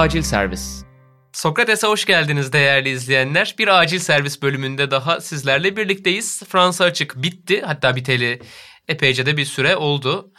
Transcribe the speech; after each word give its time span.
Acil 0.00 0.22
Servis. 0.22 0.84
Sokrates'e 1.32 1.86
hoş 1.86 2.04
geldiniz 2.04 2.52
değerli 2.52 2.88
izleyenler. 2.88 3.54
Bir 3.58 3.80
acil 3.80 3.98
servis 3.98 4.42
bölümünde 4.42 4.90
daha 4.90 5.20
sizlerle 5.20 5.76
birlikteyiz. 5.76 6.42
Fransa 6.48 6.84
açık 6.84 7.22
bitti. 7.22 7.62
Hatta 7.66 7.96
biteli 7.96 8.42
epeyce 8.88 9.26
de 9.26 9.36
bir 9.36 9.44
süre 9.44 9.76
oldu. 9.76 10.32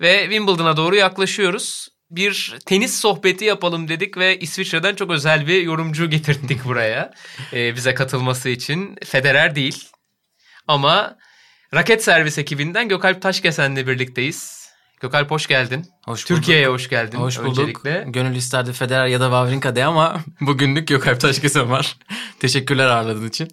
Ve 0.00 0.22
Wimbledon'a 0.22 0.76
doğru 0.76 0.96
yaklaşıyoruz. 0.96 1.88
Bir 2.10 2.56
tenis 2.66 3.00
sohbeti 3.00 3.44
yapalım 3.44 3.88
dedik 3.88 4.16
ve 4.16 4.38
İsviçre'den 4.38 4.94
çok 4.94 5.10
özel 5.10 5.46
bir 5.46 5.62
yorumcu 5.62 6.10
getirdik 6.10 6.64
buraya. 6.64 7.14
Ee, 7.52 7.74
bize 7.74 7.94
katılması 7.94 8.48
için. 8.48 8.96
Federer 9.04 9.54
değil. 9.54 9.88
Ama 10.66 11.18
raket 11.74 12.04
servis 12.04 12.38
ekibinden 12.38 12.88
Gökalp 12.88 13.22
Taşkesen'le 13.22 13.86
birlikteyiz. 13.86 14.67
Gökalp 15.00 15.30
hoş 15.30 15.46
geldin. 15.46 15.86
Hoş 16.04 16.24
Türkiye'ye 16.24 16.68
hoş 16.68 16.88
geldin. 16.88 17.18
Hoş 17.18 17.38
bulduk. 17.38 17.58
Öncelikle. 17.58 18.04
Gönül 18.08 18.36
isterdi 18.36 18.72
Federer 18.72 19.06
ya 19.06 19.20
da 19.20 19.24
Wawrinka 19.24 19.76
de 19.76 19.84
ama 19.84 20.20
bugünlük 20.40 20.88
Gökalp 20.88 21.20
Taşkesen 21.20 21.70
var. 21.70 21.96
Teşekkürler 22.40 22.86
ağırladığın 22.86 23.28
için. 23.28 23.48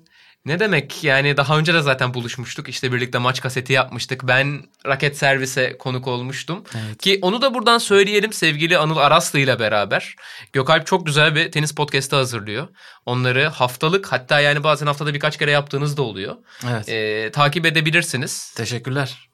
Ne 0.46 0.60
demek 0.60 1.04
yani 1.04 1.38
daha 1.38 1.58
önce 1.58 1.74
de 1.74 1.82
zaten 1.82 2.14
buluşmuştuk. 2.14 2.70
İşte 2.70 2.94
birlikte 2.94 3.18
maç 3.18 3.42
kaseti 3.42 3.74
yapmıştık. 3.74 4.24
Ben 4.24 4.64
raket 4.86 5.18
servise 5.18 5.78
konuk 5.78 6.08
olmuştum. 6.08 6.64
Evet. 6.76 7.02
Ki 7.02 7.20
onu 7.22 7.42
da 7.42 7.54
buradan 7.54 7.78
söyleyelim 7.78 8.34
sevgili 8.34 8.78
Anıl 8.78 8.98
Araslı 8.98 9.40
ile 9.40 9.60
beraber. 9.60 10.16
Gökalp 10.54 10.88
çok 10.88 11.06
güzel 11.06 11.36
bir 11.36 11.52
tenis 11.52 11.76
podcast'ı 11.76 12.16
hazırlıyor. 12.16 12.68
Onları 13.06 13.48
haftalık 13.48 14.12
hatta 14.12 14.40
yani 14.40 14.64
bazen 14.64 14.88
haftada 14.88 15.14
birkaç 15.14 15.38
kere 15.38 15.52
yaptığınız 15.52 15.98
da 15.98 16.02
oluyor. 16.02 16.36
Evet. 16.70 16.90
Ee, 16.90 17.32
takip 17.32 17.66
edebilirsiniz 17.66 18.54
Teşekkürler. 18.58 19.30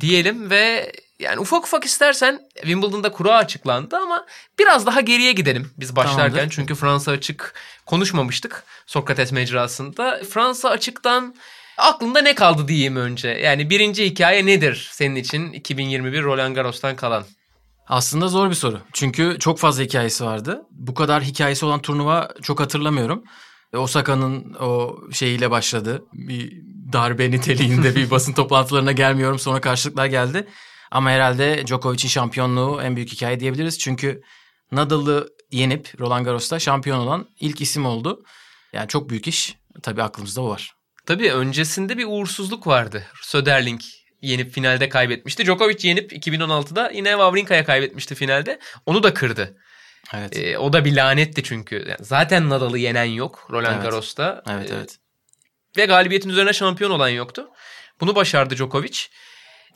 diyelim 0.00 0.50
ve 0.50 0.92
yani 1.22 1.40
ufak 1.40 1.64
ufak 1.64 1.84
istersen 1.84 2.40
Wimbledon'da 2.54 3.12
kura 3.12 3.36
açıklandı 3.36 3.96
ama 3.96 4.26
biraz 4.58 4.86
daha 4.86 5.00
geriye 5.00 5.32
gidelim 5.32 5.70
biz 5.76 5.96
başlarken. 5.96 6.30
Tamamdır. 6.30 6.54
Çünkü 6.54 6.74
Fransa 6.74 7.12
açık 7.12 7.54
konuşmamıştık 7.86 8.64
Sokrates 8.86 9.32
mecrasında. 9.32 10.20
Fransa 10.30 10.70
açıktan 10.70 11.34
aklında 11.78 12.20
ne 12.20 12.34
kaldı 12.34 12.68
diyeyim 12.68 12.96
önce. 12.96 13.28
Yani 13.28 13.70
birinci 13.70 14.04
hikaye 14.04 14.46
nedir 14.46 14.88
senin 14.92 15.14
için 15.14 15.52
2021 15.52 16.22
Roland 16.22 16.54
Garros'tan 16.54 16.96
kalan? 16.96 17.24
Aslında 17.88 18.28
zor 18.28 18.50
bir 18.50 18.54
soru. 18.54 18.80
Çünkü 18.92 19.36
çok 19.38 19.58
fazla 19.58 19.82
hikayesi 19.82 20.24
vardı. 20.24 20.62
Bu 20.70 20.94
kadar 20.94 21.22
hikayesi 21.22 21.66
olan 21.66 21.82
turnuva 21.82 22.28
çok 22.42 22.60
hatırlamıyorum. 22.60 23.24
E, 23.72 23.76
Osaka'nın 23.76 24.54
o 24.54 25.00
şeyiyle 25.12 25.50
başladı. 25.50 26.04
Bir 26.12 26.62
darbe 26.92 27.30
niteliğinde 27.30 27.96
bir 27.96 28.10
basın 28.10 28.32
toplantılarına 28.34 28.92
gelmiyorum. 28.92 29.38
Sonra 29.38 29.60
karşılıklar 29.60 30.06
geldi. 30.06 30.46
Ama 30.92 31.10
herhalde 31.10 31.66
Djokovic'in 31.66 32.08
şampiyonluğu 32.08 32.82
en 32.82 32.96
büyük 32.96 33.12
hikaye 33.12 33.40
diyebiliriz. 33.40 33.78
Çünkü 33.78 34.22
Nadal'ı 34.72 35.28
yenip 35.50 36.00
Roland 36.00 36.24
Garros'ta 36.24 36.58
şampiyon 36.58 36.98
olan 36.98 37.28
ilk 37.40 37.60
isim 37.60 37.86
oldu. 37.86 38.24
Yani 38.72 38.88
çok 38.88 39.10
büyük 39.10 39.28
iş. 39.28 39.56
Tabii 39.82 40.02
aklımızda 40.02 40.42
o 40.42 40.48
var. 40.48 40.72
Tabii 41.06 41.32
öncesinde 41.32 41.98
bir 41.98 42.04
uğursuzluk 42.04 42.66
vardı. 42.66 43.06
Söderling 43.22 43.80
yenip 44.22 44.52
finalde 44.54 44.88
kaybetmişti. 44.88 45.44
Djokovic 45.44 45.88
yenip 45.88 46.12
2016'da 46.12 46.90
yine 46.90 47.10
Wawrinka'ya 47.10 47.64
kaybetmişti 47.64 48.14
finalde. 48.14 48.58
Onu 48.86 49.02
da 49.02 49.14
kırdı. 49.14 49.56
Evet. 50.14 50.36
Ee, 50.36 50.58
o 50.58 50.72
da 50.72 50.84
bir 50.84 50.96
lanetti 50.96 51.42
çünkü. 51.42 51.74
Yani 51.76 51.96
zaten 52.00 52.48
Nadal'ı 52.50 52.78
yenen 52.78 53.04
yok 53.04 53.48
Roland 53.50 53.74
Evet. 53.74 53.82
Garros'ta. 53.82 54.42
evet 54.50 54.70
Ee, 54.70 54.74
evet. 54.74 54.98
Ve 55.76 55.86
galibiyetin 55.86 56.30
üzerine 56.30 56.52
şampiyon 56.52 56.90
olan 56.90 57.08
yoktu. 57.08 57.48
Bunu 58.00 58.14
başardı 58.14 58.56
Djokovic. 58.56 58.98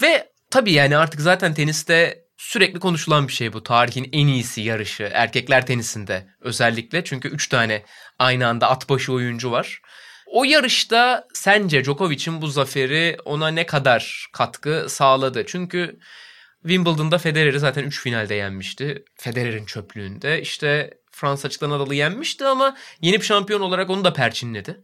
Ve 0.03 0.36
tabii 0.50 0.72
yani 0.72 0.97
artık 0.97 1.20
zaten 1.20 1.55
teniste 1.55 2.27
sürekli 2.36 2.80
konuşulan 2.80 3.28
bir 3.28 3.33
şey 3.33 3.52
bu. 3.52 3.62
Tarihin 3.62 4.08
en 4.12 4.27
iyisi 4.27 4.61
yarışı. 4.61 5.11
Erkekler 5.12 5.66
tenisinde 5.66 6.27
özellikle. 6.41 7.05
Çünkü 7.05 7.28
3 7.28 7.48
tane 7.48 7.83
aynı 8.19 8.47
anda 8.47 8.70
at 8.70 8.89
başı 8.89 9.12
oyuncu 9.12 9.51
var. 9.51 9.80
O 10.27 10.45
yarışta 10.45 11.29
sence 11.35 11.85
Djokovic'in 11.85 12.42
bu 12.42 12.46
zaferi 12.46 13.17
ona 13.24 13.48
ne 13.48 13.67
kadar 13.67 14.27
katkı 14.33 14.86
sağladı? 14.89 15.46
Çünkü 15.46 15.98
Wimbledon'da 16.62 17.18
Federer'i 17.18 17.58
zaten 17.58 17.85
3 17.85 18.01
finalde 18.01 18.35
yenmişti. 18.35 19.05
Federer'in 19.17 19.67
çöplüğünde. 19.67 20.42
İşte 20.42 20.90
Fransa 21.12 21.48
açıktan 21.48 21.70
Nadal'ı 21.70 21.95
yenmişti 21.95 22.46
ama 22.46 22.77
yenip 23.01 23.23
şampiyon 23.23 23.61
olarak 23.61 23.90
onu 23.90 24.05
da 24.05 24.12
perçinledi. 24.12 24.80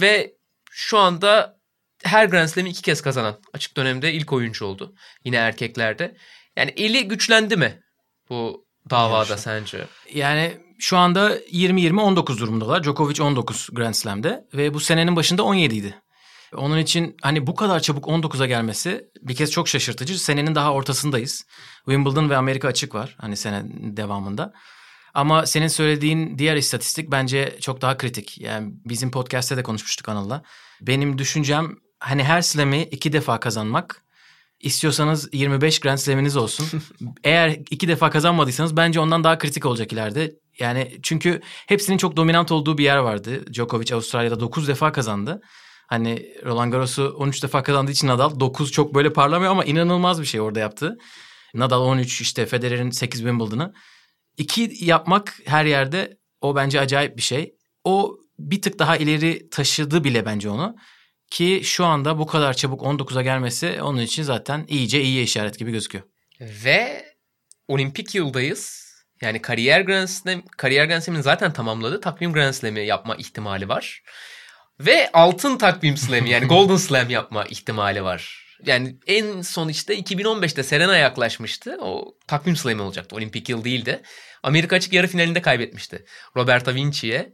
Ve 0.00 0.34
şu 0.70 0.98
anda 0.98 1.57
her 2.04 2.24
Grand 2.24 2.48
Slam'i 2.48 2.70
iki 2.70 2.82
kez 2.82 3.02
kazanan 3.02 3.40
açık 3.52 3.76
dönemde 3.76 4.12
ilk 4.12 4.32
oyuncu 4.32 4.64
oldu. 4.64 4.94
Yine 5.24 5.36
erkeklerde. 5.36 6.16
Yani 6.56 6.70
eli 6.76 7.08
güçlendi 7.08 7.56
mi 7.56 7.80
bu 8.30 8.66
davada 8.90 9.16
Yarışta. 9.16 9.36
sence? 9.36 9.86
Yani 10.14 10.56
şu 10.78 10.96
anda 10.96 11.38
20-20-19 11.38 12.38
durumundalar. 12.38 12.84
Djokovic 12.84 13.22
19 13.22 13.68
Grand 13.72 13.94
Slam'de 13.94 14.44
ve 14.54 14.74
bu 14.74 14.80
senenin 14.80 15.16
başında 15.16 15.42
17 15.42 15.74
idi. 15.74 15.94
Onun 16.54 16.78
için 16.78 17.16
hani 17.22 17.46
bu 17.46 17.54
kadar 17.54 17.80
çabuk 17.80 18.04
19'a 18.04 18.46
gelmesi 18.46 19.04
bir 19.22 19.36
kez 19.36 19.50
çok 19.50 19.68
şaşırtıcı. 19.68 20.24
Senenin 20.24 20.54
daha 20.54 20.72
ortasındayız. 20.72 21.44
Wimbledon 21.84 22.30
ve 22.30 22.36
Amerika 22.36 22.68
açık 22.68 22.94
var 22.94 23.16
hani 23.20 23.36
sene 23.36 23.62
devamında. 23.96 24.52
Ama 25.14 25.46
senin 25.46 25.68
söylediğin 25.68 26.38
diğer 26.38 26.56
istatistik 26.56 27.10
bence 27.10 27.58
çok 27.60 27.80
daha 27.80 27.96
kritik. 27.96 28.38
Yani 28.40 28.72
bizim 28.84 29.10
podcast'te 29.10 29.56
de 29.56 29.62
konuşmuştuk 29.62 30.08
Anıl'la. 30.08 30.42
Benim 30.80 31.18
düşüncem 31.18 31.76
hani 32.00 32.24
her 32.24 32.42
slam'i 32.42 32.82
iki 32.82 33.12
defa 33.12 33.40
kazanmak. 33.40 34.04
İstiyorsanız 34.60 35.28
25 35.32 35.80
Grand 35.80 35.98
Slam'iniz 35.98 36.36
olsun. 36.36 36.66
Eğer 37.24 37.58
iki 37.70 37.88
defa 37.88 38.10
kazanmadıysanız 38.10 38.76
bence 38.76 39.00
ondan 39.00 39.24
daha 39.24 39.38
kritik 39.38 39.66
olacak 39.66 39.92
ileride. 39.92 40.32
Yani 40.58 40.98
çünkü 41.02 41.40
hepsinin 41.66 41.98
çok 41.98 42.16
dominant 42.16 42.52
olduğu 42.52 42.78
bir 42.78 42.84
yer 42.84 42.96
vardı. 42.96 43.52
Djokovic 43.52 43.94
Avustralya'da 43.94 44.40
9 44.40 44.68
defa 44.68 44.92
kazandı. 44.92 45.40
Hani 45.88 46.32
Roland 46.44 46.72
Garros'u 46.72 47.14
13 47.18 47.42
defa 47.42 47.62
kazandığı 47.62 47.90
için 47.90 48.08
Nadal 48.08 48.40
9 48.40 48.72
çok 48.72 48.94
böyle 48.94 49.12
parlamıyor 49.12 49.50
ama 49.52 49.64
inanılmaz 49.64 50.20
bir 50.20 50.26
şey 50.26 50.40
orada 50.40 50.60
yaptı. 50.60 50.96
Nadal 51.54 51.80
13 51.80 52.20
işte 52.20 52.46
Federer'in 52.46 52.90
8 52.90 53.20
Wimbledon'ı. 53.20 53.72
İki 54.36 54.72
yapmak 54.80 55.38
her 55.44 55.64
yerde 55.64 56.18
o 56.40 56.56
bence 56.56 56.80
acayip 56.80 57.16
bir 57.16 57.22
şey. 57.22 57.54
O 57.84 58.16
bir 58.38 58.62
tık 58.62 58.78
daha 58.78 58.96
ileri 58.96 59.48
taşıdı 59.50 60.04
bile 60.04 60.26
bence 60.26 60.50
onu. 60.50 60.76
Ki 61.30 61.60
şu 61.64 61.84
anda 61.84 62.18
bu 62.18 62.26
kadar 62.26 62.54
çabuk 62.54 62.80
19'a 62.80 63.22
gelmesi 63.22 63.82
onun 63.82 64.00
için 64.00 64.22
zaten 64.22 64.64
iyice 64.68 65.02
iyiye 65.02 65.22
işaret 65.22 65.58
gibi 65.58 65.72
gözüküyor. 65.72 66.04
Ve 66.40 67.04
olimpik 67.68 68.14
yıldayız. 68.14 68.88
Yani 69.22 69.42
kariyer 69.42 69.80
Grand 69.80 70.08
Slam, 70.08 70.42
kariyer 70.56 70.84
Grand 70.84 71.02
Slam'ini 71.02 71.22
zaten 71.22 71.52
tamamladı. 71.52 72.00
Takvim 72.00 72.32
Grand 72.32 72.52
Slam'i 72.52 72.86
yapma 72.86 73.16
ihtimali 73.16 73.68
var. 73.68 74.02
Ve 74.80 75.10
altın 75.12 75.58
takvim 75.58 75.96
slam'i 75.96 76.30
yani 76.30 76.46
Golden 76.48 76.76
Slam 76.76 77.10
yapma 77.10 77.44
ihtimali 77.44 78.04
var. 78.04 78.48
Yani 78.66 78.96
en 79.06 79.40
son 79.40 79.68
işte 79.68 79.98
2015'te 79.98 80.62
Serena 80.62 80.96
yaklaşmıştı. 80.96 81.78
O 81.80 82.16
takvim 82.26 82.56
slam'i 82.56 82.82
olacaktı. 82.82 83.16
Olimpik 83.16 83.48
yıl 83.48 83.64
değildi. 83.64 84.02
Amerika 84.42 84.76
açık 84.76 84.92
yarı 84.92 85.06
finalinde 85.06 85.42
kaybetmişti. 85.42 86.04
Roberta 86.36 86.74
Vinci'ye. 86.74 87.32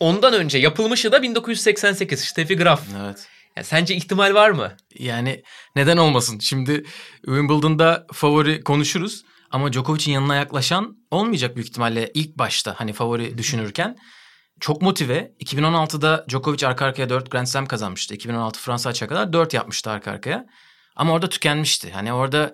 Ondan 0.00 0.34
önce 0.34 0.58
yapılmışı 0.58 1.12
da 1.12 1.22
1988 1.22 2.20
Steffi 2.20 2.56
Graf. 2.56 2.82
Evet. 3.02 3.28
Yani 3.56 3.64
sence 3.64 3.94
ihtimal 3.94 4.34
var 4.34 4.50
mı? 4.50 4.76
Yani 4.98 5.42
neden 5.76 5.96
olmasın? 5.96 6.38
Şimdi 6.38 6.84
Wimbledon'da 7.24 8.06
favori 8.12 8.64
konuşuruz 8.64 9.24
ama 9.50 9.72
Djokovic'in 9.72 10.12
yanına 10.12 10.36
yaklaşan 10.36 10.96
olmayacak 11.10 11.56
büyük 11.56 11.68
ihtimalle 11.68 12.10
ilk 12.14 12.38
başta 12.38 12.74
hani 12.78 12.92
favori 12.92 13.38
düşünürken. 13.38 13.96
Çok 14.60 14.82
motive. 14.82 15.32
2016'da 15.40 16.24
Djokovic 16.28 16.66
arka 16.66 16.84
arkaya 16.84 17.08
4 17.08 17.30
Grand 17.30 17.46
Slam 17.46 17.66
kazanmıştı. 17.66 18.14
2016 18.14 18.60
Fransa 18.60 18.90
açığa 18.90 19.08
kadar 19.08 19.32
4 19.32 19.54
yapmıştı 19.54 19.90
arka 19.90 20.10
arkaya. 20.10 20.46
Ama 20.96 21.12
orada 21.12 21.28
tükenmişti. 21.28 21.90
Hani 21.90 22.12
orada 22.12 22.52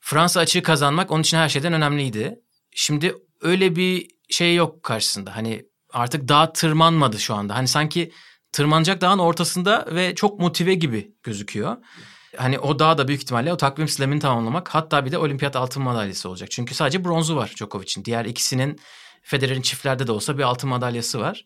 Fransa 0.00 0.40
açığı 0.40 0.62
kazanmak 0.62 1.10
onun 1.10 1.22
için 1.22 1.36
her 1.36 1.48
şeyden 1.48 1.72
önemliydi. 1.72 2.34
Şimdi 2.70 3.14
öyle 3.40 3.76
bir 3.76 4.08
şey 4.30 4.54
yok 4.54 4.82
karşısında. 4.82 5.36
Hani 5.36 5.71
artık 5.92 6.28
dağ 6.28 6.52
tırmanmadı 6.52 7.18
şu 7.18 7.34
anda. 7.34 7.54
Hani 7.54 7.68
sanki 7.68 8.12
tırmanacak 8.52 9.00
dağın 9.00 9.18
ortasında 9.18 9.86
ve 9.90 10.14
çok 10.14 10.40
motive 10.40 10.74
gibi 10.74 11.12
gözüküyor. 11.22 11.76
Hani 12.36 12.58
o 12.58 12.78
dağ 12.78 12.98
da 12.98 13.08
büyük 13.08 13.22
ihtimalle 13.22 13.52
o 13.52 13.56
takvim 13.56 13.88
slamini 13.88 14.20
tamamlamak 14.20 14.68
hatta 14.68 15.06
bir 15.06 15.12
de 15.12 15.18
olimpiyat 15.18 15.56
altın 15.56 15.82
madalyası 15.82 16.28
olacak. 16.28 16.50
Çünkü 16.50 16.74
sadece 16.74 17.04
bronzu 17.04 17.36
var 17.36 17.52
Djokovic'in. 17.56 18.04
Diğer 18.04 18.24
ikisinin 18.24 18.80
Federer'in 19.22 19.62
çiftlerde 19.62 20.06
de 20.06 20.12
olsa 20.12 20.38
bir 20.38 20.42
altın 20.42 20.70
madalyası 20.70 21.20
var. 21.20 21.44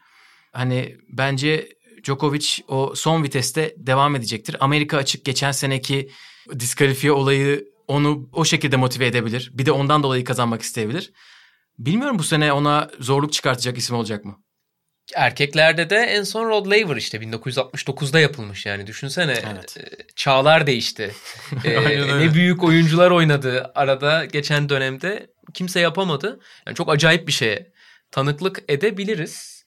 Hani 0.53 0.97
bence 1.09 1.69
Djokovic 2.05 2.47
o 2.69 2.95
son 2.95 3.23
viteste 3.23 3.75
devam 3.77 4.17
edecektir. 4.17 4.57
Amerika 4.61 4.97
açık 4.97 5.25
geçen 5.25 5.53
seneki 5.53 6.11
diskalifiye 6.59 7.13
olayı 7.13 7.69
onu 7.89 8.29
o 8.33 8.45
şekilde 8.45 8.77
motive 8.77 9.07
edebilir. 9.07 9.51
Bir 9.55 9.67
de 9.67 9.73
ondan 9.73 10.03
dolayı 10.03 10.25
kazanmak 10.25 10.63
isteyebilir. 10.63 11.13
Bilmiyorum 11.79 12.19
bu 12.19 12.23
sene 12.23 12.53
ona 12.53 12.91
zorluk 13.01 13.33
çıkartacak 13.33 13.79
isim 13.79 13.97
olacak 13.97 14.25
mı? 14.25 14.39
Erkeklerde 15.15 15.91
de 15.91 15.97
en 15.97 16.23
son 16.23 16.49
Rod 16.49 16.67
Laver 16.67 16.97
işte 16.97 17.19
1969'da 17.19 18.21
yapılmış 18.21 18.67
yani 18.67 18.87
düşünsene 18.87 19.33
Evet. 19.53 19.77
e, 19.77 19.83
çağlar 20.17 20.67
değişti. 20.67 21.15
E, 21.65 21.77
öyle. 21.77 22.19
ne 22.19 22.35
büyük 22.35 22.65
oyuncular 22.65 23.11
oynadı 23.11 23.73
arada 23.75 24.25
geçen 24.25 24.69
dönemde 24.69 25.27
kimse 25.55 25.81
yapamadı. 25.81 26.41
Yani 26.67 26.75
çok 26.77 26.91
acayip 26.91 27.27
bir 27.27 27.33
şeye 27.33 27.73
tanıklık 28.11 28.63
edebiliriz. 28.69 29.65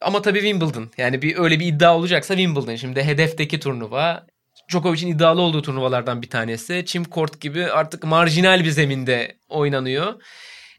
Ama 0.00 0.22
tabii 0.22 0.40
Wimbledon. 0.40 0.90
Yani 0.98 1.22
bir 1.22 1.38
öyle 1.38 1.60
bir 1.60 1.66
iddia 1.66 1.96
olacaksa 1.96 2.36
Wimbledon. 2.36 2.76
Şimdi 2.76 3.02
hedefteki 3.02 3.60
turnuva 3.60 4.26
Djokovic'in 4.70 5.08
iddialı 5.08 5.40
olduğu 5.40 5.62
turnuvalardan 5.62 6.22
bir 6.22 6.30
tanesi. 6.30 6.84
Çim 6.86 7.04
kort 7.04 7.40
gibi 7.40 7.66
artık 7.66 8.04
marjinal 8.04 8.64
bir 8.64 8.70
zeminde 8.70 9.36
oynanıyor. 9.48 10.22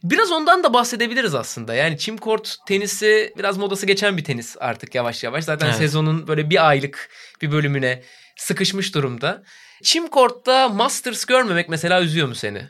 Biraz 0.04 0.32
ondan 0.32 0.64
da 0.64 0.74
bahsedebiliriz 0.74 1.36
aslında. 1.36 1.74
Yani 1.74 1.98
çim 1.98 2.18
kort 2.18 2.56
tenisi 2.68 3.34
biraz 3.38 3.58
modası 3.58 3.86
geçen 3.86 4.18
bir 4.18 4.24
tenis 4.24 4.56
artık 4.60 4.96
yavaş 4.96 5.24
yavaş. 5.24 5.44
Zaten 5.44 5.68
evet. 5.68 5.78
sezonun 5.78 6.28
böyle 6.28 6.50
bir 6.50 6.68
aylık 6.70 7.10
bir 7.42 7.52
bölümüne 7.52 8.04
sıkışmış 8.38 8.96
durumda. 8.96 9.44
Çim 9.84 10.08
kortta 10.08 10.70
Masters 10.70 11.26
görmemek 11.26 11.70
mesela 11.70 12.02
üzüyor 12.02 12.28
mu 12.28 12.36
seni? 12.36 12.70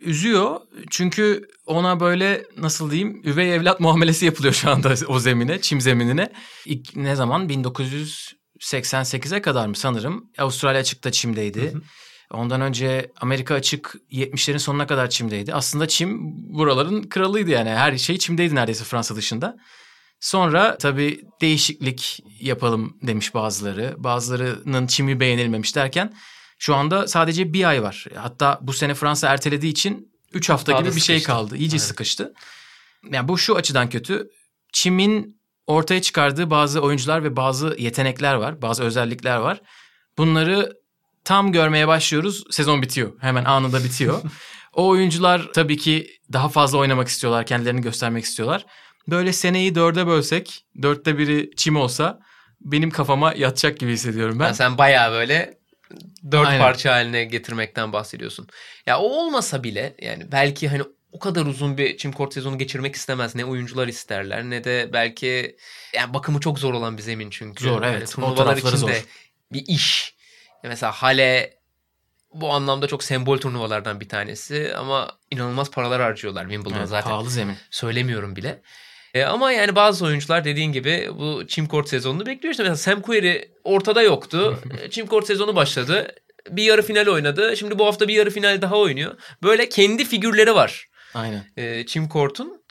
Üzüyor 0.00 0.60
çünkü 0.90 1.48
ona 1.66 2.00
böyle 2.00 2.44
nasıl 2.56 2.90
diyeyim 2.90 3.22
üvey 3.24 3.54
evlat 3.54 3.80
muamelesi 3.80 4.24
yapılıyor 4.26 4.54
şu 4.54 4.70
anda 4.70 4.94
o 5.08 5.18
zemine, 5.18 5.60
çim 5.60 5.80
zeminine. 5.80 6.32
İlk, 6.66 6.96
ne 6.96 7.16
zaman 7.16 7.48
1988'e 7.48 9.42
kadar 9.42 9.66
mı 9.66 9.76
sanırım 9.76 10.30
Avustralya 10.38 10.80
açıkta 10.80 11.12
çimdeydi. 11.12 11.72
Hı 11.72 11.76
hı. 11.76 11.82
Ondan 12.30 12.60
önce 12.60 13.12
Amerika 13.20 13.54
açık 13.54 13.94
70'lerin 14.12 14.58
sonuna 14.58 14.86
kadar 14.86 15.10
çimdeydi. 15.10 15.54
Aslında 15.54 15.88
çim 15.88 16.18
buraların 16.54 17.02
kralıydı 17.02 17.50
yani. 17.50 17.70
Her 17.70 17.96
şey 17.98 18.18
çimdeydi 18.18 18.54
neredeyse 18.54 18.84
Fransa 18.84 19.16
dışında. 19.16 19.56
Sonra 20.20 20.78
tabii 20.78 21.20
değişiklik 21.40 22.20
yapalım 22.40 22.96
demiş 23.02 23.34
bazıları. 23.34 23.94
Bazılarının 23.98 24.86
çimi 24.86 25.20
beğenilmemiş 25.20 25.76
derken 25.76 26.14
şu 26.58 26.74
anda 26.74 27.08
sadece 27.08 27.52
bir 27.52 27.64
ay 27.64 27.82
var. 27.82 28.06
Hatta 28.14 28.58
bu 28.62 28.72
sene 28.72 28.94
Fransa 28.94 29.28
ertelediği 29.28 29.72
için 29.72 30.12
3 30.32 30.50
hafta 30.50 30.72
Daha 30.72 30.80
gibi 30.80 30.96
bir 30.96 31.00
şey 31.00 31.22
kaldı. 31.22 31.56
İyice 31.56 31.76
evet. 31.76 31.86
sıkıştı. 31.86 32.32
Yani 33.10 33.28
bu 33.28 33.38
şu 33.38 33.56
açıdan 33.56 33.88
kötü. 33.90 34.30
Çim'in 34.72 35.40
ortaya 35.66 36.02
çıkardığı 36.02 36.50
bazı 36.50 36.80
oyuncular 36.80 37.24
ve 37.24 37.36
bazı 37.36 37.76
yetenekler 37.78 38.34
var. 38.34 38.62
Bazı 38.62 38.82
özellikler 38.82 39.36
var. 39.36 39.60
Bunları 40.18 40.72
tam 41.26 41.52
görmeye 41.52 41.88
başlıyoruz. 41.88 42.44
Sezon 42.50 42.82
bitiyor. 42.82 43.12
Hemen 43.20 43.44
anında 43.44 43.84
bitiyor. 43.84 44.22
o 44.72 44.88
oyuncular 44.88 45.50
tabii 45.54 45.76
ki 45.76 46.10
daha 46.32 46.48
fazla 46.48 46.78
oynamak 46.78 47.08
istiyorlar. 47.08 47.46
Kendilerini 47.46 47.80
göstermek 47.80 48.24
istiyorlar. 48.24 48.66
Böyle 49.08 49.32
seneyi 49.32 49.74
dörde 49.74 50.06
bölsek, 50.06 50.66
dörtte 50.82 51.18
biri 51.18 51.50
çim 51.56 51.76
olsa 51.76 52.20
benim 52.60 52.90
kafama 52.90 53.32
yatacak 53.36 53.78
gibi 53.78 53.92
hissediyorum 53.92 54.38
ben. 54.38 54.44
Yani 54.44 54.56
sen 54.56 54.78
bayağı 54.78 55.12
böyle 55.12 55.58
dört 56.30 56.48
Aynen. 56.48 56.60
parça 56.60 56.92
haline 56.92 57.24
getirmekten 57.24 57.92
bahsediyorsun. 57.92 58.48
Ya 58.86 58.98
o 58.98 59.04
olmasa 59.04 59.64
bile 59.64 59.94
yani 60.02 60.32
belki 60.32 60.68
hani 60.68 60.82
o 61.12 61.18
kadar 61.18 61.46
uzun 61.46 61.78
bir 61.78 61.96
çim 61.96 62.12
kort 62.12 62.34
sezonu 62.34 62.58
geçirmek 62.58 62.94
istemez. 62.94 63.34
Ne 63.34 63.44
oyuncular 63.44 63.88
isterler 63.88 64.44
ne 64.44 64.64
de 64.64 64.90
belki 64.92 65.56
yani 65.94 66.14
bakımı 66.14 66.40
çok 66.40 66.58
zor 66.58 66.74
olan 66.74 66.96
bir 66.96 67.02
zemin 67.02 67.30
çünkü. 67.30 67.64
Zor 67.64 67.82
evet. 67.82 67.94
Yani 67.94 68.06
turnuvalar 68.06 68.56
için 68.56 68.86
de 68.86 69.02
bir 69.52 69.64
iş. 69.66 70.15
Mesela 70.68 70.92
Hale 70.92 71.56
bu 72.34 72.52
anlamda 72.52 72.86
çok 72.86 73.04
sembol 73.04 73.38
turnuvalardan 73.38 74.00
bir 74.00 74.08
tanesi 74.08 74.72
ama 74.76 75.12
inanılmaz 75.30 75.70
paralar 75.70 76.02
harcıyorlar 76.02 76.42
Wimbledon'a 76.42 76.78
evet, 76.78 76.88
zaten. 76.88 77.10
Pahalı 77.10 77.30
zemin. 77.30 77.56
Söylemiyorum 77.70 78.36
bile. 78.36 78.62
E, 79.14 79.24
ama 79.24 79.52
yani 79.52 79.74
bazı 79.74 80.04
oyuncular 80.04 80.44
dediğin 80.44 80.72
gibi 80.72 81.08
bu 81.18 81.46
çim 81.46 81.66
kort 81.66 81.88
sezonunu 81.88 82.26
bekliyor. 82.26 82.50
İşte 82.52 82.62
mesela 82.62 82.76
Sam 82.76 83.02
Querrey 83.02 83.50
ortada 83.64 84.02
yoktu. 84.02 84.58
E, 84.82 84.90
çim 84.90 85.06
kort 85.06 85.26
sezonu 85.26 85.56
başladı. 85.56 86.14
Bir 86.50 86.62
yarı 86.62 86.82
final 86.82 87.06
oynadı. 87.06 87.56
Şimdi 87.56 87.78
bu 87.78 87.86
hafta 87.86 88.08
bir 88.08 88.14
yarı 88.14 88.30
final 88.30 88.62
daha 88.62 88.76
oynuyor. 88.76 89.18
Böyle 89.42 89.68
kendi 89.68 90.04
figürleri 90.04 90.54
var. 90.54 90.86
Aynen. 91.14 91.44
E, 91.56 91.86
çim 91.86 92.08
kortun. 92.08 92.62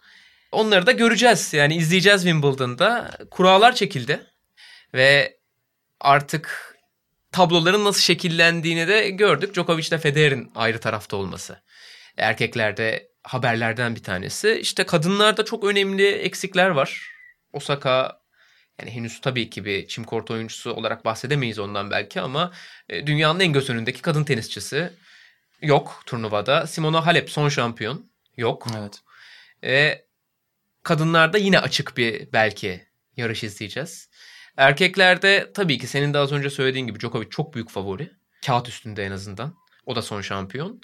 Onları 0.52 0.86
da 0.86 0.92
göreceğiz. 0.92 1.54
Yani 1.54 1.76
izleyeceğiz 1.76 2.24
Wimbledon'da. 2.24 3.12
Kurallar 3.32 3.76
çekildi. 3.76 4.26
Ve 4.94 5.38
artık 6.00 6.75
tabloların 7.36 7.86
nasıl 7.86 8.02
şekillendiğini 8.02 8.88
de 8.88 9.10
gördük. 9.10 9.56
Djokovic 9.56 9.88
ile 9.88 9.98
Federer'in 9.98 10.52
ayrı 10.56 10.80
tarafta 10.80 11.18
olması. 11.18 11.62
Erkeklerde 12.18 13.10
haberlerden 13.24 13.96
bir 13.96 14.04
tanesi. 14.04 14.60
İşte 14.62 14.86
kadınlarda 14.86 15.46
çok 15.46 15.64
önemli 15.64 16.08
eksikler 16.08 16.70
var. 16.70 17.12
Osaka 17.54 18.22
yani 18.80 18.92
henüz 18.92 19.22
tabii 19.22 19.50
ki 19.50 19.66
bir 19.66 19.88
çim 19.88 20.04
kort 20.04 20.32
oyuncusu 20.32 20.74
olarak 20.74 21.06
bahsedemeyiz 21.06 21.60
ondan 21.60 21.92
belki 21.92 22.22
ama 22.22 22.52
e, 22.90 23.08
dünyanın 23.08 23.40
en 23.40 23.54
göz 23.54 23.70
önündeki 23.70 24.02
kadın 24.02 24.24
tenisçisi 24.24 24.94
yok 25.62 26.04
turnuvada. 26.06 26.68
Simona 26.68 27.06
Halep 27.06 27.30
son 27.30 27.50
şampiyon 27.50 28.12
yok. 28.38 28.68
Evet. 28.80 29.02
E, 29.64 30.06
kadınlarda 30.84 31.38
yine 31.38 31.60
açık 31.60 31.98
bir 31.98 32.34
belki 32.34 32.86
yarış 33.18 33.44
izleyeceğiz. 33.44 34.10
Erkeklerde 34.58 35.52
tabii 35.54 35.78
ki 35.78 35.88
senin 35.88 36.14
de 36.14 36.18
az 36.18 36.32
önce 36.32 36.50
söylediğin 36.50 36.88
gibi 36.88 37.00
Djokovic 37.00 37.30
çok 37.30 37.54
büyük 37.54 37.70
favori. 37.70 38.12
Kağıt 38.46 38.68
üstünde 38.68 39.06
en 39.06 39.12
azından. 39.12 39.56
O 39.86 39.96
da 39.96 40.02
son 40.02 40.22
şampiyon. 40.22 40.82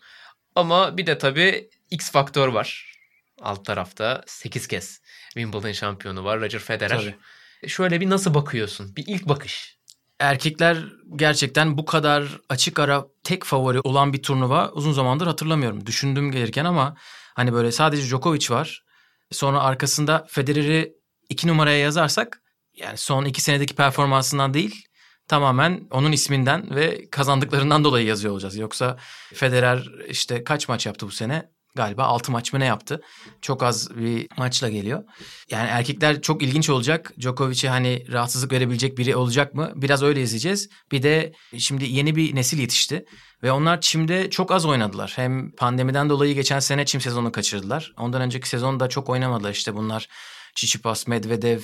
Ama 0.55 0.97
bir 0.97 1.05
de 1.05 1.17
tabii 1.17 1.69
X 1.91 2.11
faktör 2.11 2.47
var. 2.47 2.97
Alt 3.41 3.65
tarafta 3.65 4.23
8 4.27 4.67
kez 4.67 5.01
Wimbledon 5.23 5.71
şampiyonu 5.71 6.23
var 6.23 6.41
Roger 6.41 6.59
Federer. 6.59 6.99
Tabii. 6.99 7.15
E, 7.63 7.67
şöyle 7.67 8.01
bir 8.01 8.09
nasıl 8.09 8.33
bakıyorsun? 8.33 8.95
Bir 8.95 9.03
ilk 9.07 9.29
bakış. 9.29 9.77
Erkekler 10.19 10.77
gerçekten 11.15 11.77
bu 11.77 11.85
kadar 11.85 12.39
açık 12.49 12.79
ara 12.79 13.05
tek 13.23 13.43
favori 13.43 13.79
olan 13.79 14.13
bir 14.13 14.23
turnuva 14.23 14.71
uzun 14.71 14.91
zamandır 14.91 15.27
hatırlamıyorum. 15.27 15.85
Düşündüm 15.85 16.31
gelirken 16.31 16.65
ama 16.65 16.95
hani 17.33 17.53
böyle 17.53 17.71
sadece 17.71 18.03
Djokovic 18.03 18.49
var. 18.49 18.83
Sonra 19.31 19.61
arkasında 19.61 20.25
Federer'i 20.29 20.93
iki 21.29 21.47
numaraya 21.47 21.77
yazarsak 21.77 22.41
yani 22.83 22.97
son 22.97 23.25
iki 23.25 23.41
senedeki 23.41 23.75
performansından 23.75 24.53
değil 24.53 24.85
tamamen 25.27 25.87
onun 25.91 26.11
isminden 26.11 26.75
ve 26.75 27.09
kazandıklarından 27.11 27.83
dolayı 27.83 28.05
yazıyor 28.05 28.33
olacağız. 28.33 28.55
Yoksa 28.57 28.97
Federer 29.33 29.89
işte 30.09 30.43
kaç 30.43 30.67
maç 30.67 30.85
yaptı 30.85 31.07
bu 31.07 31.11
sene? 31.11 31.49
Galiba 31.75 32.03
6 32.03 32.31
maç 32.31 32.53
mı 32.53 32.59
ne 32.59 32.65
yaptı? 32.65 33.01
Çok 33.41 33.63
az 33.63 33.97
bir 33.97 34.27
maçla 34.37 34.69
geliyor. 34.69 35.03
Yani 35.49 35.69
erkekler 35.69 36.21
çok 36.21 36.41
ilginç 36.41 36.69
olacak. 36.69 37.13
Djokovic'e 37.19 37.69
hani 37.69 38.05
rahatsızlık 38.11 38.51
verebilecek 38.51 38.97
biri 38.97 39.15
olacak 39.15 39.53
mı? 39.53 39.71
Biraz 39.75 40.03
öyle 40.03 40.21
izleyeceğiz. 40.21 40.69
Bir 40.91 41.03
de 41.03 41.33
şimdi 41.57 41.85
yeni 41.85 42.15
bir 42.15 42.35
nesil 42.35 42.59
yetişti. 42.59 43.05
Ve 43.43 43.51
onlar 43.51 43.81
çimde 43.81 44.29
çok 44.29 44.51
az 44.51 44.65
oynadılar. 44.65 45.13
Hem 45.15 45.51
pandemiden 45.51 46.09
dolayı 46.09 46.35
geçen 46.35 46.59
sene 46.59 46.85
çim 46.85 47.01
sezonu 47.01 47.31
kaçırdılar. 47.31 47.93
Ondan 47.97 48.21
önceki 48.21 48.49
sezonda 48.49 48.89
çok 48.89 49.09
oynamadılar. 49.09 49.51
İşte 49.51 49.75
bunlar 49.75 50.07
Çiçipas, 50.55 51.07
Medvedev, 51.07 51.61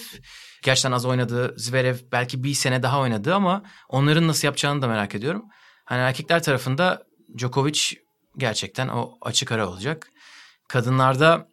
gerçekten 0.63 0.91
az 0.91 1.05
oynadı. 1.05 1.53
Zverev 1.57 1.95
belki 2.11 2.43
bir 2.43 2.53
sene 2.53 2.83
daha 2.83 2.99
oynadı 2.99 3.35
ama 3.35 3.63
onların 3.89 4.27
nasıl 4.27 4.47
yapacağını 4.47 4.81
da 4.81 4.87
merak 4.87 5.15
ediyorum. 5.15 5.45
Hani 5.85 5.99
erkekler 5.99 6.43
tarafında 6.43 7.03
Djokovic 7.37 7.79
gerçekten 8.37 8.87
o 8.87 9.17
açık 9.21 9.51
ara 9.51 9.69
olacak. 9.69 10.09
Kadınlarda 10.67 11.47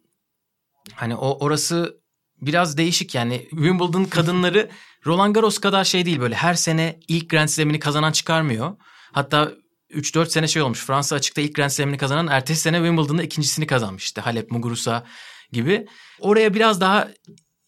hani 0.93 1.15
o 1.15 1.37
orası 1.45 1.97
biraz 2.41 2.77
değişik 2.77 3.15
yani 3.15 3.47
Wimbledon 3.49 4.05
kadınları 4.05 4.69
Roland 5.05 5.35
Garros 5.35 5.59
kadar 5.59 5.83
şey 5.83 6.05
değil 6.05 6.19
böyle 6.19 6.35
her 6.35 6.53
sene 6.53 6.99
ilk 7.07 7.29
Grand 7.29 7.47
Slam'ini 7.47 7.79
kazanan 7.79 8.11
çıkarmıyor. 8.11 8.75
Hatta 9.11 9.51
3-4 9.91 10.29
sene 10.29 10.47
şey 10.47 10.61
olmuş. 10.61 10.79
Fransa 10.79 11.15
açıkta 11.15 11.41
ilk 11.41 11.55
Grand 11.55 11.69
Slam'ini 11.69 11.97
kazanan 11.97 12.27
ertesi 12.27 12.61
sene 12.61 12.77
Wimbledon'da 12.77 13.23
ikincisini 13.23 13.67
kazanmıştı. 13.67 14.21
Halep, 14.21 14.51
Muguruza 14.51 15.05
gibi. 15.51 15.87
Oraya 16.19 16.53
biraz 16.53 16.81
daha 16.81 17.07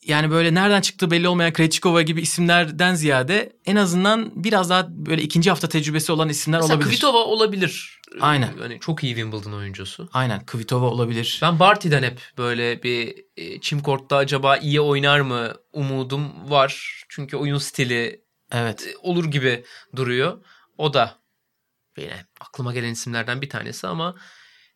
yani 0.07 0.31
böyle 0.31 0.53
nereden 0.53 0.81
çıktığı 0.81 1.11
belli 1.11 1.27
olmayan 1.27 1.53
Krejcikova 1.53 2.01
gibi 2.01 2.21
isimlerden 2.21 2.95
ziyade 2.95 3.53
en 3.65 3.75
azından 3.75 4.43
biraz 4.43 4.69
daha 4.69 4.87
böyle 4.89 5.21
ikinci 5.21 5.49
hafta 5.49 5.69
tecrübesi 5.69 6.11
olan 6.11 6.29
isimler 6.29 6.59
Mesela 6.59 6.75
olabilir. 6.75 6.89
Kvitova 6.89 7.17
olabilir. 7.17 8.01
Aynen. 8.21 8.53
Yani 8.61 8.79
çok 8.79 9.03
iyi 9.03 9.15
Wimbledon 9.15 9.53
oyuncusu. 9.53 10.09
Aynen 10.13 10.45
Kvitova 10.45 10.85
olabilir. 10.85 11.39
Ben 11.41 11.59
Barty'den 11.59 12.03
hep 12.03 12.21
böyle 12.37 12.83
bir 12.83 13.15
e, 13.37 13.61
çim 13.61 13.79
kortta 13.79 14.15
acaba 14.15 14.57
iyi 14.57 14.81
oynar 14.81 15.19
mı 15.19 15.53
umudum 15.73 16.49
var. 16.49 17.03
Çünkü 17.09 17.37
oyun 17.37 17.57
stili 17.57 18.21
evet. 18.51 18.87
E, 18.87 18.97
olur 18.97 19.25
gibi 19.25 19.63
duruyor. 19.95 20.43
O 20.77 20.93
da 20.93 21.15
yine 21.97 22.25
aklıma 22.39 22.73
gelen 22.73 22.91
isimlerden 22.91 23.41
bir 23.41 23.49
tanesi 23.49 23.87
ama 23.87 24.15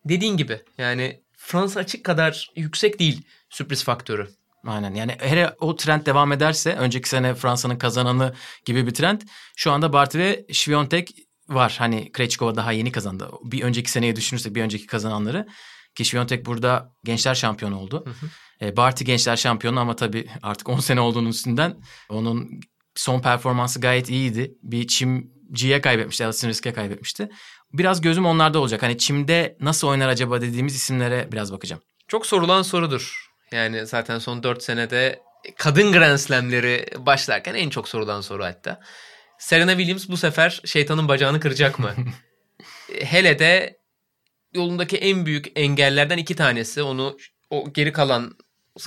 dediğin 0.06 0.38
gibi 0.38 0.62
yani 0.78 1.22
Fransa 1.38 1.80
açık 1.80 2.04
kadar 2.04 2.52
yüksek 2.56 3.00
değil 3.00 3.22
sürpriz 3.50 3.84
faktörü. 3.84 4.28
Aynen 4.66 4.94
yani 4.96 5.16
hele 5.20 5.56
o 5.60 5.76
trend 5.76 6.06
devam 6.06 6.32
ederse 6.32 6.74
önceki 6.74 7.10
sene 7.10 7.36
Fransa'nın 7.36 7.78
kazananı 7.78 8.34
gibi 8.66 8.88
bir 8.88 8.94
trend 8.94 9.22
şu 9.56 9.72
anda 9.72 9.94
Barty 9.94 10.18
ve 10.18 10.46
Świątek 10.52 11.14
var. 11.50 11.76
Hani 11.80 12.12
Krejcikova 12.12 12.56
daha 12.56 12.72
yeni 12.72 12.92
kazandı. 12.92 13.30
Bir 13.44 13.64
önceki 13.64 13.92
seneye 13.92 14.16
düşünürsek 14.16 14.56
bir 14.56 14.62
önceki 14.62 14.88
kazananları. 14.88 15.48
Ki 15.96 16.04
Świątek 16.04 16.46
burada 16.46 16.94
gençler 17.04 17.36
şampiyonu 17.36 17.80
oldu. 17.80 18.06
Hı 18.06 18.10
hı. 18.10 18.30
E, 18.66 18.78
Barty 18.78 19.04
gençler 19.04 19.36
şampiyonu 19.36 19.80
ama 19.80 19.96
tabii 19.96 20.28
artık 20.44 20.70
10 20.70 20.80
sene 20.80 21.02
olduğunun 21.02 21.30
üstünden 21.30 21.78
onun 22.10 22.50
son 22.96 23.22
performansı 23.22 23.82
gayet 23.82 24.10
iyiydi. 24.10 24.56
Bir 24.64 24.88
çimciye 24.88 25.82
kaybetmişti. 25.82 26.26
Alison 26.26 26.50
Risk'e 26.50 26.74
kaybetmişti. 26.74 27.30
Biraz 27.74 28.02
gözüm 28.02 28.26
onlarda 28.26 28.60
olacak. 28.60 28.84
Hani 28.84 28.98
çimde 28.98 29.58
nasıl 29.60 29.88
oynar 29.88 30.08
acaba 30.10 30.42
dediğimiz 30.42 30.76
isimlere 30.76 31.30
biraz 31.32 31.52
bakacağım. 31.52 31.82
çok 32.08 32.26
sorulan 32.26 32.62
sorudur. 32.62 33.21
Yani 33.52 33.86
zaten 33.86 34.20
son 34.20 34.44
4 34.44 34.64
senede 34.64 35.22
kadın 35.58 35.92
Grand 35.92 36.18
Slam'leri 36.18 36.86
başlarken 36.98 37.54
en 37.56 37.70
çok 37.70 37.90
sorulan 37.90 38.22
soru 38.22 38.44
hatta. 38.44 38.80
Serena 39.40 39.72
Williams 39.72 40.10
bu 40.10 40.18
sefer 40.18 40.62
şeytanın 40.66 41.08
bacağını 41.08 41.40
kıracak 41.40 41.80
mı? 41.80 41.96
Hele 43.00 43.40
de 43.40 43.80
yolundaki 44.54 44.98
en 44.98 45.26
büyük 45.26 45.52
engellerden 45.56 46.18
iki 46.18 46.36
tanesi. 46.36 46.84
Onu 46.84 47.18
o 47.50 47.74
geri 47.74 47.92
kalan 47.92 48.38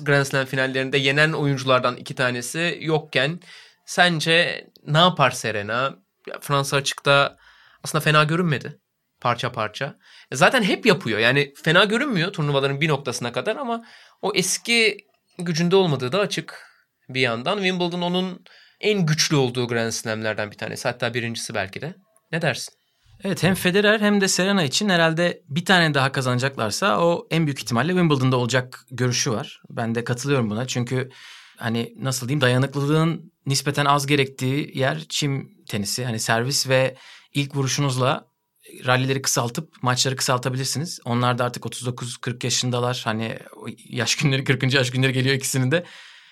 Grand 0.02 0.24
Slam 0.24 0.46
finallerinde 0.46 0.98
yenen 0.98 1.32
oyunculardan 1.32 1.96
iki 1.96 2.14
tanesi 2.14 2.78
yokken 2.80 3.40
sence 3.86 4.66
ne 4.86 4.98
yapar 4.98 5.30
Serena? 5.30 6.04
Fransa 6.40 6.76
açıkta 6.76 7.36
aslında 7.82 8.04
fena 8.04 8.24
görünmedi 8.24 8.78
parça 9.24 9.52
parça. 9.52 9.98
E, 10.30 10.36
zaten 10.36 10.62
hep 10.62 10.86
yapıyor. 10.86 11.18
Yani 11.18 11.52
fena 11.64 11.84
görünmüyor 11.84 12.32
turnuvaların 12.32 12.80
bir 12.80 12.88
noktasına 12.88 13.32
kadar 13.32 13.56
ama 13.56 13.84
o 14.22 14.32
eski 14.34 14.98
gücünde 15.38 15.76
olmadığı 15.76 16.12
da 16.12 16.18
açık 16.18 16.66
bir 17.08 17.20
yandan. 17.20 17.56
Wimbledon 17.56 18.02
onun 18.02 18.44
en 18.80 19.06
güçlü 19.06 19.36
olduğu 19.36 19.68
Grand 19.68 19.90
Slam'lerden 19.90 20.50
bir 20.50 20.56
tanesi. 20.56 20.88
Hatta 20.88 21.14
birincisi 21.14 21.54
belki 21.54 21.80
de. 21.80 21.94
Ne 22.32 22.42
dersin? 22.42 22.74
Evet 23.24 23.42
hem 23.42 23.54
Federer 23.54 24.00
hem 24.00 24.20
de 24.20 24.28
Serena 24.28 24.62
için 24.62 24.88
herhalde 24.88 25.42
bir 25.48 25.64
tane 25.64 25.94
daha 25.94 26.12
kazanacaklarsa 26.12 27.00
o 27.00 27.26
en 27.30 27.46
büyük 27.46 27.58
ihtimalle 27.58 27.92
Wimbledon'da 27.92 28.36
olacak 28.36 28.80
görüşü 28.90 29.30
var. 29.30 29.60
Ben 29.70 29.94
de 29.94 30.04
katılıyorum 30.04 30.50
buna 30.50 30.66
çünkü 30.66 31.10
hani 31.56 31.94
nasıl 31.98 32.28
diyeyim 32.28 32.40
dayanıklılığın 32.40 33.32
nispeten 33.46 33.84
az 33.84 34.06
gerektiği 34.06 34.78
yer 34.78 35.04
çim 35.08 35.64
tenisi. 35.68 36.04
Hani 36.04 36.20
servis 36.20 36.68
ve 36.68 36.96
ilk 37.34 37.56
vuruşunuzla 37.56 38.33
rallileri 38.86 39.22
kısaltıp 39.22 39.82
maçları 39.82 40.16
kısaltabilirsiniz. 40.16 41.00
Onlar 41.04 41.38
da 41.38 41.44
artık 41.44 41.64
39-40 41.64 42.46
yaşındalar. 42.46 43.00
Hani 43.04 43.38
yaş 43.88 44.16
günleri 44.16 44.44
40. 44.44 44.74
yaş 44.74 44.90
günleri 44.90 45.12
geliyor 45.12 45.36
ikisinin 45.36 45.70
de. 45.70 45.84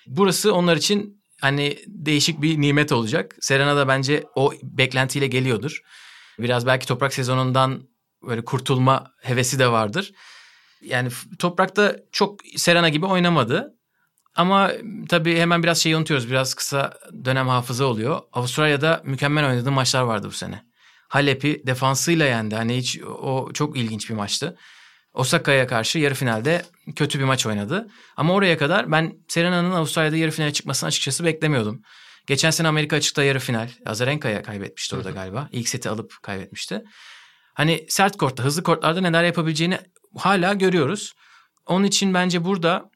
Burası 0.07 0.55
onlar 0.55 0.77
için 0.77 1.23
hani 1.41 1.79
değişik 1.87 2.43
bir 2.43 2.61
nimet 2.61 2.93
olacak. 2.93 3.37
Serena 3.41 3.77
da 3.77 3.89
bence 3.89 4.25
o 4.35 4.53
beklentiyle 4.63 5.27
geliyordur. 5.27 5.83
Biraz 6.39 6.67
belki 6.67 6.87
toprak 6.87 7.15
sezonundan 7.15 7.89
böyle 8.27 8.45
kurtulma 8.45 9.13
hevesi 9.23 9.59
de 9.59 9.69
vardır. 9.69 10.13
Yani 10.83 11.09
toprakta 11.39 11.97
çok 12.13 12.41
Serena 12.57 12.89
gibi 12.89 13.07
oynamadı. 13.07 13.75
Ama 14.37 14.73
tabii 15.09 15.37
hemen 15.37 15.63
biraz 15.63 15.79
şeyi 15.79 15.97
unutuyoruz. 15.97 16.31
Biraz 16.31 16.55
kısa 16.55 16.99
dönem 17.25 17.49
hafıza 17.49 17.85
oluyor. 17.85 18.21
Avustralya'da 18.33 19.01
mükemmel 19.05 19.49
oynadığı 19.49 19.73
maçlar 19.73 20.03
vardı 20.03 20.27
bu 20.27 20.33
sene. 20.33 20.72
Halep'i 21.13 21.63
defansıyla 21.67 22.27
yendi. 22.27 22.57
Hani 22.57 22.77
hiç 22.77 23.01
o 23.03 23.53
çok 23.55 23.77
ilginç 23.77 24.11
bir 24.11 24.15
maçtı. 24.15 24.57
Osaka'ya 25.15 25.67
karşı 25.67 25.99
yarı 25.99 26.15
finalde 26.15 26.63
kötü 26.97 27.19
bir 27.19 27.25
maç 27.25 27.47
oynadı. 27.47 27.89
Ama 28.17 28.35
oraya 28.35 28.59
kadar 28.59 28.93
ben 28.93 29.13
Serena'nın 29.29 29.71
Avustralya'da 29.71 30.17
yarı 30.17 30.31
finale 30.31 30.53
çıkmasını 30.53 30.89
açıkçası 30.89 31.25
beklemiyordum. 31.25 31.83
Geçen 32.27 32.51
sene 32.51 32.69
Amerika 32.69 32.97
açıkta 32.97 33.23
yarı 33.23 33.39
final. 33.39 33.69
Azarenka'ya 33.87 34.43
kaybetmişti 34.43 34.97
orada 34.97 35.11
galiba. 35.11 35.49
İlk 35.53 35.69
seti 35.69 35.89
alıp 35.89 36.23
kaybetmişti. 36.23 36.83
Hani 37.55 37.87
sert 37.89 38.17
kortta, 38.17 38.45
hızlı 38.45 38.63
kortlarda 38.63 39.01
neler 39.01 39.25
yapabileceğini 39.25 39.79
hala 40.19 40.55
görüyoruz. 40.55 41.13
Onun 41.67 41.85
için 41.85 42.15
bence 42.15 42.45
burada 42.45 42.91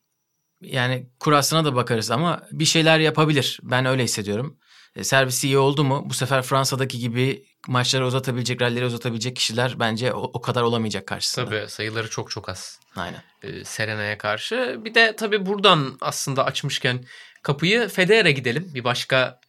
yani 0.61 1.07
kurasına 1.21 1.65
da 1.65 1.75
bakarız 1.75 2.11
ama 2.11 2.43
bir 2.53 2.65
şeyler 2.65 2.99
yapabilir. 2.99 3.61
Ben 3.63 3.87
öyle 3.87 4.05
hissediyorum. 4.05 4.59
E, 4.97 5.05
servisi 5.05 5.47
iyi 5.47 5.59
oldu 5.59 5.85
mu 5.85 6.03
bu 6.07 6.15
sefer 6.15 6.43
Fransa'daki 6.43 6.99
gibi 6.99 7.45
maçları 7.67 8.07
uzatabilecek, 8.07 8.63
rallileri 8.63 8.85
uzatabilecek 8.85 9.37
kişiler 9.37 9.81
bence 9.81 10.13
o, 10.13 10.23
o 10.23 10.41
kadar 10.41 10.63
olamayacak 10.63 11.07
karşısında. 11.07 11.45
Tabii 11.45 11.69
sayıları 11.69 12.11
çok 12.11 12.31
çok 12.31 12.49
az. 12.49 12.81
Aynen. 12.97 13.23
Ee, 13.43 13.65
Serena'ya 13.65 14.19
karşı. 14.19 14.81
Bir 14.85 14.95
de 14.95 15.17
tabii 15.17 15.47
buradan 15.47 15.99
aslında 16.01 16.45
açmışken 16.45 17.05
kapıyı 17.43 17.89
Federer'e 17.89 18.33
gidelim. 18.33 18.71
Bir 18.75 18.85
başka 18.85 19.41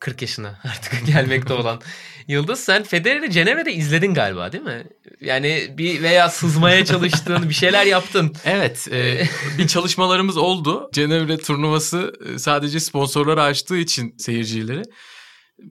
40 0.00 0.22
yaşına 0.22 0.58
artık 0.64 1.06
gelmekte 1.06 1.54
olan 1.54 1.80
Yıldız. 2.28 2.60
Sen 2.60 2.82
Federer'i 2.82 3.30
Cenevre'de 3.30 3.72
izledin 3.72 4.14
galiba 4.14 4.52
değil 4.52 4.64
mi? 4.64 4.84
Yani 5.20 5.74
bir 5.78 6.02
veya 6.02 6.28
sızmaya 6.28 6.84
çalıştın, 6.84 7.48
bir 7.48 7.54
şeyler 7.54 7.86
yaptın. 7.86 8.32
Evet, 8.44 8.88
e, 8.92 9.26
bir 9.58 9.68
çalışmalarımız 9.68 10.36
oldu. 10.36 10.90
Cenevre 10.92 11.38
turnuvası 11.38 12.12
e, 12.34 12.38
sadece 12.38 12.80
sponsorlar 12.80 13.38
açtığı 13.38 13.76
için 13.76 14.14
seyircileri 14.18 14.82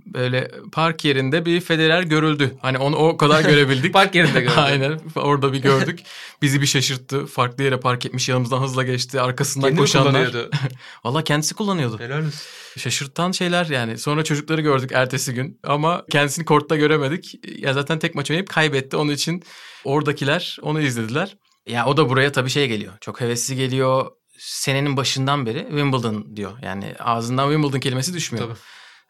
böyle 0.06 0.52
park 0.72 1.06
yerinde 1.06 1.46
bir 1.46 1.62
Federer 1.62 2.04
görüldü. 2.04 2.58
Hani 2.62 2.78
onu 2.78 2.96
o 2.96 3.18
kadar 3.18 3.44
görebildik. 3.44 3.94
park 3.94 4.16
yerinde 4.16 4.42
gördük. 4.42 4.58
Aynen 4.58 5.00
orada 5.16 5.54
bir 5.54 5.62
gördük. 5.62 6.00
Bizi 6.42 6.62
bir 6.62 6.66
şaşırttı. 6.66 7.26
Farklı 7.26 7.64
yere 7.64 7.78
park 7.78 8.06
etmiş 8.06 8.30
yanımızdan 8.30 8.62
hızla 8.62 8.84
geçti. 8.84 9.22
Arkasından 9.22 9.68
Kendi 9.68 9.82
koşanlar. 9.82 10.36
Valla 11.04 11.24
kendisi 11.24 11.56
kullanıyordu. 11.56 12.00
Helal 12.00 12.20
olsun. 12.20 12.34
Şaşırtan 12.78 13.32
şeyler 13.32 13.66
yani. 13.66 13.98
Sonra 13.98 14.24
çocukları 14.24 14.62
gördük 14.62 14.92
ertesi 14.94 15.34
gün 15.34 15.60
ama 15.64 16.06
kendisini 16.10 16.46
kortta 16.46 16.76
göremedik. 16.76 17.40
Ya 17.60 17.74
zaten 17.74 18.00
tek 18.00 18.16
maç 18.16 18.32
oynayıp 18.32 18.50
kaybetti. 18.50 18.98
Onun 18.98 19.12
için 19.12 19.44
oradakiler 19.84 20.58
onu 20.62 20.82
izlediler. 20.82 21.38
Ya 21.68 21.86
o 21.86 21.98
da 21.98 22.10
buraya 22.10 22.32
tabii 22.32 22.50
şey 22.50 22.68
geliyor. 22.68 22.94
Çok 23.02 23.22
hevesli 23.22 23.56
geliyor. 23.56 24.12
Senenin 24.38 24.98
başından 24.98 25.46
beri 25.46 25.60
Wimbledon 25.60 26.36
diyor. 26.36 26.52
Yani 26.62 26.96
ağzından 27.00 27.48
Wimbledon 27.48 27.80
kelimesi 27.80 28.14
düşmüyor. 28.14 28.48
Tabii 28.48 28.60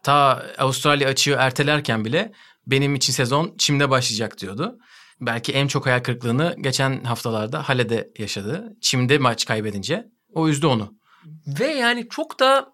ta 0.03 0.45
Avustralya 0.57 1.10
açığı 1.10 1.36
ertelerken 1.39 2.05
bile 2.05 2.31
benim 2.67 2.95
için 2.95 3.13
sezon 3.13 3.55
Çim'de 3.57 3.89
başlayacak 3.89 4.39
diyordu. 4.39 4.77
Belki 5.22 5.51
en 5.51 5.67
çok 5.67 5.86
hayal 5.86 6.00
kırıklığını 6.00 6.55
geçen 6.62 7.03
haftalarda 7.03 7.69
Hale'de 7.69 8.12
yaşadı. 8.19 8.74
Çim'de 8.81 9.17
maç 9.17 9.45
kaybedince. 9.45 10.07
O 10.33 10.50
üzdü 10.50 10.65
onu. 10.65 10.93
Ve 11.60 11.67
yani 11.67 12.07
çok 12.10 12.39
da 12.39 12.74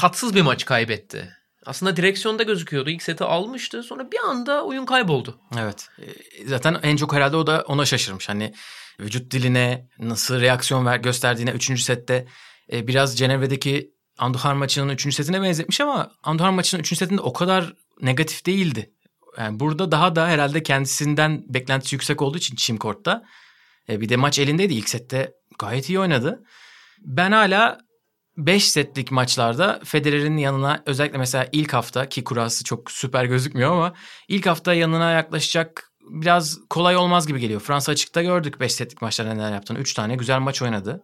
tatsız 0.00 0.34
bir 0.34 0.42
maç 0.42 0.64
kaybetti. 0.64 1.38
Aslında 1.66 1.96
direksiyonda 1.96 2.42
gözüküyordu. 2.42 2.90
İlk 2.90 3.02
seti 3.02 3.24
almıştı. 3.24 3.82
Sonra 3.82 4.12
bir 4.12 4.18
anda 4.28 4.64
oyun 4.64 4.86
kayboldu. 4.86 5.40
Evet. 5.58 5.88
E, 5.98 6.06
zaten 6.46 6.80
en 6.82 6.96
çok 6.96 7.12
herhalde 7.12 7.36
o 7.36 7.46
da 7.46 7.64
ona 7.68 7.84
şaşırmış. 7.84 8.28
Hani 8.28 8.54
vücut 9.00 9.30
diline 9.30 9.88
nasıl 9.98 10.40
reaksiyon 10.40 10.86
ver 10.86 10.96
gösterdiğine 10.96 11.50
3. 11.50 11.82
sette 11.82 12.26
e, 12.72 12.86
biraz 12.86 13.18
Cenevre'deki 13.18 13.97
Andujar 14.18 14.54
maçının 14.54 14.88
3. 14.88 15.14
setine 15.14 15.42
benzetmiş 15.42 15.80
ama 15.80 16.12
Andujar 16.22 16.50
maçının 16.50 16.80
3. 16.80 16.96
setinde 16.96 17.20
o 17.20 17.32
kadar 17.32 17.72
negatif 18.00 18.46
değildi. 18.46 18.90
Yani 19.38 19.60
burada 19.60 19.92
daha 19.92 20.16
da 20.16 20.28
herhalde 20.28 20.62
kendisinden 20.62 21.44
beklentisi 21.48 21.94
yüksek 21.94 22.22
olduğu 22.22 22.38
için 22.38 22.56
Çim 22.56 22.76
Kort'ta. 22.76 23.22
E, 23.88 24.00
bir 24.00 24.08
de 24.08 24.16
maç 24.16 24.38
elindeydi 24.38 24.74
ilk 24.74 24.88
sette. 24.88 25.32
Gayet 25.58 25.88
iyi 25.88 26.00
oynadı. 26.00 26.42
Ben 26.98 27.32
hala 27.32 27.78
5 28.36 28.68
setlik 28.68 29.10
maçlarda 29.10 29.80
Federer'in 29.84 30.36
yanına 30.36 30.82
özellikle 30.86 31.18
mesela 31.18 31.48
ilk 31.52 31.72
hafta 31.72 32.08
ki 32.08 32.24
kurası 32.24 32.64
çok 32.64 32.90
süper 32.90 33.24
gözükmüyor 33.24 33.72
ama 33.72 33.94
ilk 34.28 34.46
hafta 34.46 34.74
yanına 34.74 35.10
yaklaşacak 35.10 35.90
biraz 36.10 36.58
kolay 36.70 36.96
olmaz 36.96 37.26
gibi 37.26 37.40
geliyor. 37.40 37.60
Fransa 37.60 37.92
açıkta 37.92 38.22
gördük 38.22 38.60
5 38.60 38.72
setlik 38.72 39.02
maçlarda 39.02 39.34
neler 39.34 39.52
yaptığını. 39.52 39.78
3 39.78 39.94
tane 39.94 40.16
güzel 40.16 40.38
maç 40.38 40.62
oynadı. 40.62 41.02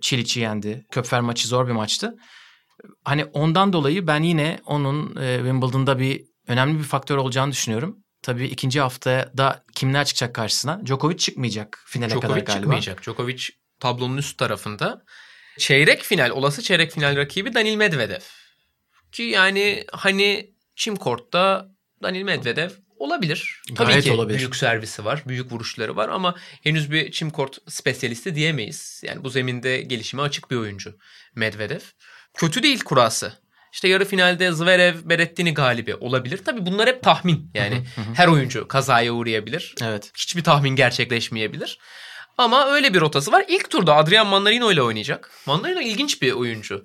Çiliç'i 0.00 0.40
yendi. 0.40 0.86
Köpfer 0.90 1.20
maçı 1.20 1.48
zor 1.48 1.66
bir 1.66 1.72
maçtı 1.72 2.16
hani 3.04 3.24
ondan 3.24 3.72
dolayı 3.72 4.06
ben 4.06 4.22
yine 4.22 4.60
onun 4.66 5.16
e, 5.16 5.36
Wimbledon'da 5.36 5.98
bir 5.98 6.24
önemli 6.48 6.78
bir 6.78 6.84
faktör 6.84 7.16
olacağını 7.16 7.52
düşünüyorum. 7.52 7.98
Tabii 8.22 8.46
ikinci 8.46 8.80
haftada 8.80 9.64
kimler 9.74 10.04
çıkacak 10.04 10.34
karşısına? 10.34 10.86
Djokovic 10.86 11.16
çıkmayacak 11.16 11.82
finale 11.86 12.10
Djokovic 12.10 12.28
kadar 12.28 12.40
galiba. 12.40 12.52
çıkmayacak. 12.52 13.02
Djokovic 13.02 13.42
tablonun 13.80 14.16
üst 14.16 14.38
tarafında. 14.38 15.04
Çeyrek 15.58 16.02
final, 16.02 16.30
olası 16.30 16.62
çeyrek 16.62 16.92
final 16.92 17.16
rakibi 17.16 17.54
Danil 17.54 17.76
Medvedev. 17.76 18.20
Ki 19.12 19.22
yani 19.22 19.84
hani 19.92 20.54
Çim 20.76 20.96
Kort'ta 20.96 21.68
Danil 22.02 22.22
Medvedev 22.22 22.70
olabilir. 22.96 23.62
Tabii 23.74 23.88
Gayet 23.88 24.04
ki 24.04 24.12
olabilir. 24.12 24.38
büyük 24.38 24.56
servisi 24.56 25.04
var, 25.04 25.22
büyük 25.26 25.52
vuruşları 25.52 25.96
var 25.96 26.08
ama 26.08 26.34
henüz 26.62 26.90
bir 26.90 27.12
çim 27.12 27.30
kort 27.30 27.58
spesyalisti 27.68 28.34
diyemeyiz. 28.34 29.02
Yani 29.06 29.24
bu 29.24 29.30
zeminde 29.30 29.80
gelişime 29.80 30.22
açık 30.22 30.50
bir 30.50 30.56
oyuncu 30.56 30.98
Medvedev 31.34 31.80
kötü 32.34 32.62
değil 32.62 32.80
kurası. 32.84 33.32
İşte 33.72 33.88
yarı 33.88 34.04
finalde 34.04 34.52
Zverev, 34.52 34.94
Berettini 35.04 35.54
galibi 35.54 35.94
olabilir. 35.94 36.40
Tabii 36.44 36.66
bunlar 36.66 36.88
hep 36.88 37.02
tahmin. 37.02 37.50
Yani 37.54 37.84
her 38.14 38.28
oyuncu 38.28 38.68
kazaya 38.68 39.12
uğrayabilir. 39.12 39.74
Evet. 39.82 40.10
Hiçbir 40.16 40.44
tahmin 40.44 40.76
gerçekleşmeyebilir. 40.76 41.78
Ama 42.38 42.66
öyle 42.66 42.94
bir 42.94 43.00
rotası 43.00 43.32
var. 43.32 43.44
İlk 43.48 43.70
turda 43.70 43.94
Adrian 43.94 44.26
Manarino 44.26 44.72
ile 44.72 44.82
oynayacak. 44.82 45.30
Manarino 45.46 45.80
ilginç 45.80 46.22
bir 46.22 46.32
oyuncu. 46.32 46.84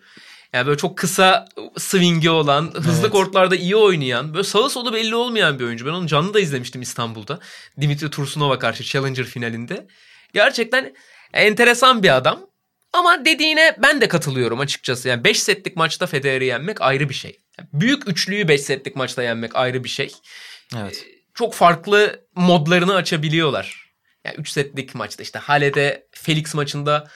Yani 0.54 0.68
böyle 0.68 0.78
çok 0.78 0.98
kısa 0.98 1.48
swing'i 1.78 2.30
olan, 2.30 2.72
hızlı 2.76 3.02
evet. 3.02 3.12
kortlarda 3.12 3.56
iyi 3.56 3.76
oynayan, 3.76 4.34
böyle 4.34 4.44
sağı 4.44 4.70
solu 4.70 4.94
belli 4.94 5.16
olmayan 5.16 5.60
bir 5.60 5.64
oyuncu. 5.64 5.86
Ben 5.86 5.92
onu 5.92 6.08
canlı 6.08 6.34
da 6.34 6.40
izlemiştim 6.40 6.82
İstanbul'da. 6.82 7.40
Dimitri 7.82 8.10
Tursunova 8.10 8.60
karşı 8.60 8.84
Challenger 8.84 9.26
finalinde. 9.26 9.88
Gerçekten 10.34 10.96
enteresan 11.34 12.04
bir 12.04 12.16
adam. 12.16 12.49
Ama 12.94 13.26
dediğine 13.26 13.76
ben 13.82 14.02
de 14.02 14.08
katılıyorum 14.08 14.60
açıkçası. 14.60 15.10
Yani 15.10 15.24
5 15.24 15.44
setlik 15.44 15.76
maçta 15.76 16.08
Federer'i 16.08 16.46
yenmek 16.46 16.82
ayrı 16.82 17.10
bir 17.10 17.14
şey. 17.14 17.40
büyük 17.74 18.10
üçlüyü 18.10 18.48
5 18.48 18.62
setlik 18.62 18.96
maçta 18.96 19.24
yenmek 19.24 19.56
ayrı 19.56 19.84
bir 19.84 19.90
şey. 19.90 20.14
Evet. 20.78 21.06
Ee, 21.08 21.20
çok 21.34 21.54
farklı 21.54 22.26
modlarını 22.36 22.96
açabiliyorlar. 22.96 23.94
Yani 24.26 24.36
3 24.38 24.50
setlik 24.50 24.96
maçta 24.96 25.24
işte 25.24 25.40
Hale'de 25.40 26.08
Felix 26.12 26.54
maçında 26.54 27.08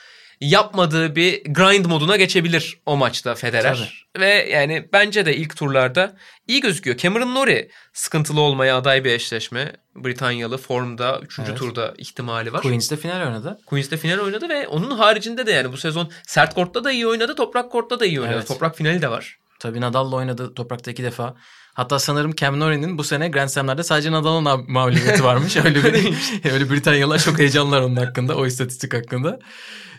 yapmadığı 0.42 1.16
bir 1.16 1.44
grind 1.44 1.86
moduna 1.86 2.16
geçebilir 2.18 2.82
o 2.86 2.98
maçta 2.98 3.36
Federer. 3.36 3.76
Tabii. 4.14 4.24
Ve 4.24 4.50
yani 4.50 4.90
bence 4.94 5.26
de 5.26 5.36
ilk 5.36 5.58
turlarda 5.58 6.16
iyi 6.48 6.62
gözüküyor. 6.62 6.98
Cameron 6.98 7.36
Norrie 7.36 7.70
sıkıntılı 7.94 8.42
olmaya 8.42 8.78
aday 8.78 9.04
bir 9.04 9.12
eşleşme. 9.12 9.74
Britanyalı 9.96 10.58
formda 10.58 11.20
3. 11.20 11.40
Evet. 11.40 11.58
turda 11.58 11.94
ihtimali 11.98 12.54
var. 12.54 12.62
Queens'de 12.62 12.98
final 12.98 13.26
oynadı. 13.28 13.60
Queens'de 13.66 13.98
final 13.98 14.20
oynadı 14.20 14.50
ve 14.50 14.68
onun 14.68 14.92
haricinde 14.92 15.46
de 15.46 15.52
yani 15.52 15.72
bu 15.72 15.78
sezon 15.78 16.12
sert 16.28 16.54
kortta 16.54 16.84
da 16.84 16.92
iyi 16.92 17.08
oynadı, 17.08 17.36
toprak 17.36 17.72
kortta 17.72 18.00
da 18.00 18.06
iyi 18.06 18.22
oynadı. 18.22 18.36
Evet. 18.38 18.48
Toprak 18.48 18.78
finali 18.78 19.02
de 19.02 19.10
var. 19.10 19.38
Tabii 19.60 19.82
Nadal'la 19.82 20.16
oynadı 20.16 20.54
toprakta 20.54 20.92
iki 20.92 21.04
defa. 21.04 21.36
Hatta 21.74 22.00
sanırım 22.00 22.36
Cam 22.36 22.60
Norrie'nin 22.60 22.98
bu 22.98 23.04
sene 23.04 23.30
Grand 23.30 23.50
Slam'lerde 23.50 23.84
sadece 23.84 24.12
Nadal'ın 24.12 24.72
mağlubiyeti 24.72 25.24
varmış. 25.24 25.58
Öyle 25.58 25.84
bir 25.84 26.16
öyle 26.52 26.70
Britanyalılar 26.70 27.20
çok 27.20 27.40
heyecanlılar 27.40 27.82
onun 27.82 27.96
hakkında, 27.96 28.38
o 28.38 28.46
istatistik 28.46 28.94
hakkında. 28.94 29.40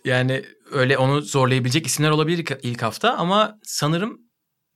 Yani 0.04 0.44
öyle 0.72 0.98
onu 0.98 1.22
zorlayabilecek 1.22 1.86
isimler 1.86 2.10
olabilir 2.10 2.58
ilk 2.62 2.82
hafta 2.82 3.14
ama 3.16 3.58
sanırım 3.62 4.20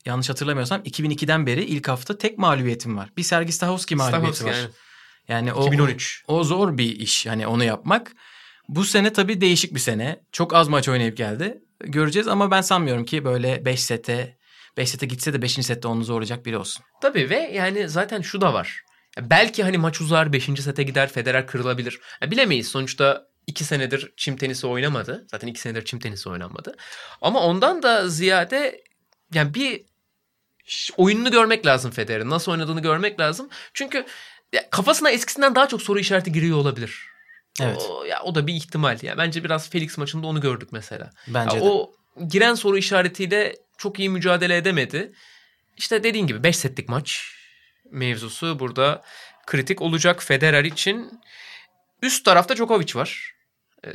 yanlış 0.06 0.28
hatırlamıyorsam 0.28 0.80
2002'den 0.80 1.46
beri 1.46 1.64
ilk 1.64 1.88
hafta 1.88 2.18
tek 2.18 2.38
mağlubiyetim 2.38 2.96
var. 2.96 3.10
Bir 3.16 3.22
Sergi 3.22 3.52
Stahowski 3.52 3.96
mağlubiyeti 3.96 4.44
var. 4.44 4.52
Yani. 4.52 4.70
yani 5.28 5.52
o 5.52 5.66
2013. 5.66 6.24
O, 6.28 6.38
o 6.38 6.44
zor 6.44 6.78
bir 6.78 6.96
iş 6.96 7.26
hani 7.26 7.46
onu 7.46 7.64
yapmak. 7.64 8.12
Bu 8.68 8.84
sene 8.84 9.12
tabii 9.12 9.40
değişik 9.40 9.74
bir 9.74 9.80
sene. 9.80 10.20
Çok 10.32 10.54
az 10.54 10.68
maç 10.68 10.88
oynayıp 10.88 11.16
geldi. 11.16 11.58
Göreceğiz 11.80 12.28
ama 12.28 12.50
ben 12.50 12.60
sanmıyorum 12.60 13.04
ki 13.04 13.24
böyle 13.24 13.64
5 13.64 13.82
sete 13.82 14.38
5 14.78 14.90
sete 14.90 15.06
gitse 15.06 15.32
de 15.32 15.42
5. 15.42 15.52
sette 15.52 15.88
onu 15.88 16.04
zorlayacak 16.04 16.47
biri 16.47 16.56
olsun. 16.58 16.85
Tabii 17.00 17.30
ve 17.30 17.50
yani 17.54 17.88
zaten 17.88 18.23
şu 18.23 18.40
da 18.40 18.54
var. 18.54 18.82
Belki 19.20 19.62
hani 19.62 19.78
maç 19.78 20.00
uzar 20.00 20.32
5. 20.32 20.44
sete 20.44 20.82
gider 20.82 21.08
Federer 21.12 21.47
kırılabilir. 21.47 22.00
Ya 22.23 22.30
bilemeyiz 22.30 22.68
sonuçta 22.68 23.28
iki 23.47 23.64
senedir 23.64 24.12
çim 24.16 24.37
tenisi 24.37 24.66
oynamadı. 24.66 25.26
Zaten 25.30 25.49
iki 25.49 25.61
senedir 25.61 25.85
çim 25.85 25.99
tenisi 25.99 26.28
oynanmadı. 26.28 26.76
Ama 27.23 27.40
ondan 27.40 27.82
da 27.82 28.08
ziyade 28.08 28.82
yani 29.35 29.54
bir 29.54 29.85
oyununu 30.97 31.30
görmek 31.30 31.66
lazım 31.66 31.90
Federer'in. 31.90 32.30
Nasıl 32.30 32.52
oynadığını 32.52 32.82
görmek 32.82 33.20
lazım. 33.20 33.49
Çünkü 33.75 34.06
kafasına 34.70 35.11
eskisinden 35.11 35.54
daha 35.54 35.68
çok 35.68 35.82
soru 35.82 35.99
işareti 35.99 36.32
giriyor 36.32 36.58
olabilir. 36.58 37.06
Evet. 37.61 37.87
O, 37.90 38.04
ya 38.04 38.23
o 38.23 38.35
da 38.35 38.47
bir 38.47 38.54
ihtimal. 38.54 38.99
Ya 39.02 39.18
bence 39.18 39.44
biraz 39.44 39.70
Felix 39.70 39.99
maçında 39.99 40.26
onu 40.26 40.40
gördük 40.40 40.68
mesela. 40.73 41.11
Bence 41.28 41.56
ya, 41.56 41.62
de. 41.62 41.68
O 41.68 41.94
giren 42.28 42.54
soru 42.54 42.78
işaretiyle 42.78 43.56
çok 43.78 43.99
iyi 43.99 44.11
mücadele 44.11 44.56
edemedi. 44.56 45.12
İşte 45.76 46.02
dediğin 46.02 46.26
gibi 46.26 46.42
5 46.42 46.56
setlik 46.56 46.88
maç 46.88 47.35
mevzusu 47.90 48.58
burada 48.58 49.02
kritik 49.47 49.82
olacak 49.82 50.23
Federer 50.23 50.64
için. 50.64 51.20
Üst 52.02 52.25
tarafta 52.25 52.56
Djokovic 52.56 52.94
var. 52.94 53.35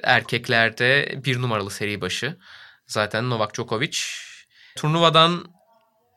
Erkeklerde 0.04 1.20
bir 1.25 1.42
numaralı 1.42 1.72
seri 1.72 2.02
başı. 2.02 2.38
Zaten 2.88 3.30
Novak 3.30 3.56
Djokovic. 3.56 3.98
Turnuvadan 4.75 5.46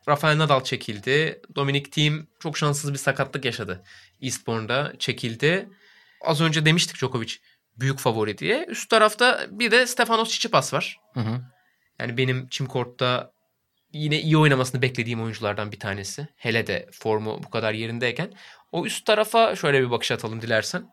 Rafael 0.08 0.38
Nadal 0.38 0.64
çekildi. 0.64 1.40
Dominic 1.54 1.90
Thiem 1.90 2.26
çok 2.40 2.58
şanssız 2.58 2.92
bir 2.92 2.98
sakatlık 2.98 3.44
yaşadı. 3.44 3.84
Eastbourne'da 4.22 4.92
çekildi. 4.98 5.68
Az 6.20 6.40
önce 6.40 6.66
demiştik 6.66 6.96
Djokovic 6.96 7.34
büyük 7.76 7.98
favori 7.98 8.38
diye. 8.38 8.64
Üst 8.68 8.90
tarafta 8.90 9.46
bir 9.50 9.70
de 9.70 9.86
Stefanos 9.86 10.28
Tsitsipas 10.28 10.74
var. 10.74 11.00
Hı 11.14 11.20
hı. 11.20 11.40
Yani 11.98 12.16
benim 12.16 12.48
çim 12.48 12.66
kortta 12.66 13.32
yine 13.96 14.20
iyi 14.20 14.36
oynamasını 14.36 14.82
beklediğim 14.82 15.22
oyunculardan 15.22 15.72
bir 15.72 15.80
tanesi. 15.80 16.28
Hele 16.36 16.66
de 16.66 16.88
formu 16.92 17.40
bu 17.46 17.50
kadar 17.50 17.72
yerindeyken. 17.72 18.32
O 18.72 18.86
üst 18.86 19.06
tarafa 19.06 19.56
şöyle 19.56 19.82
bir 19.82 19.90
bakış 19.90 20.10
atalım 20.10 20.42
dilersen. 20.42 20.90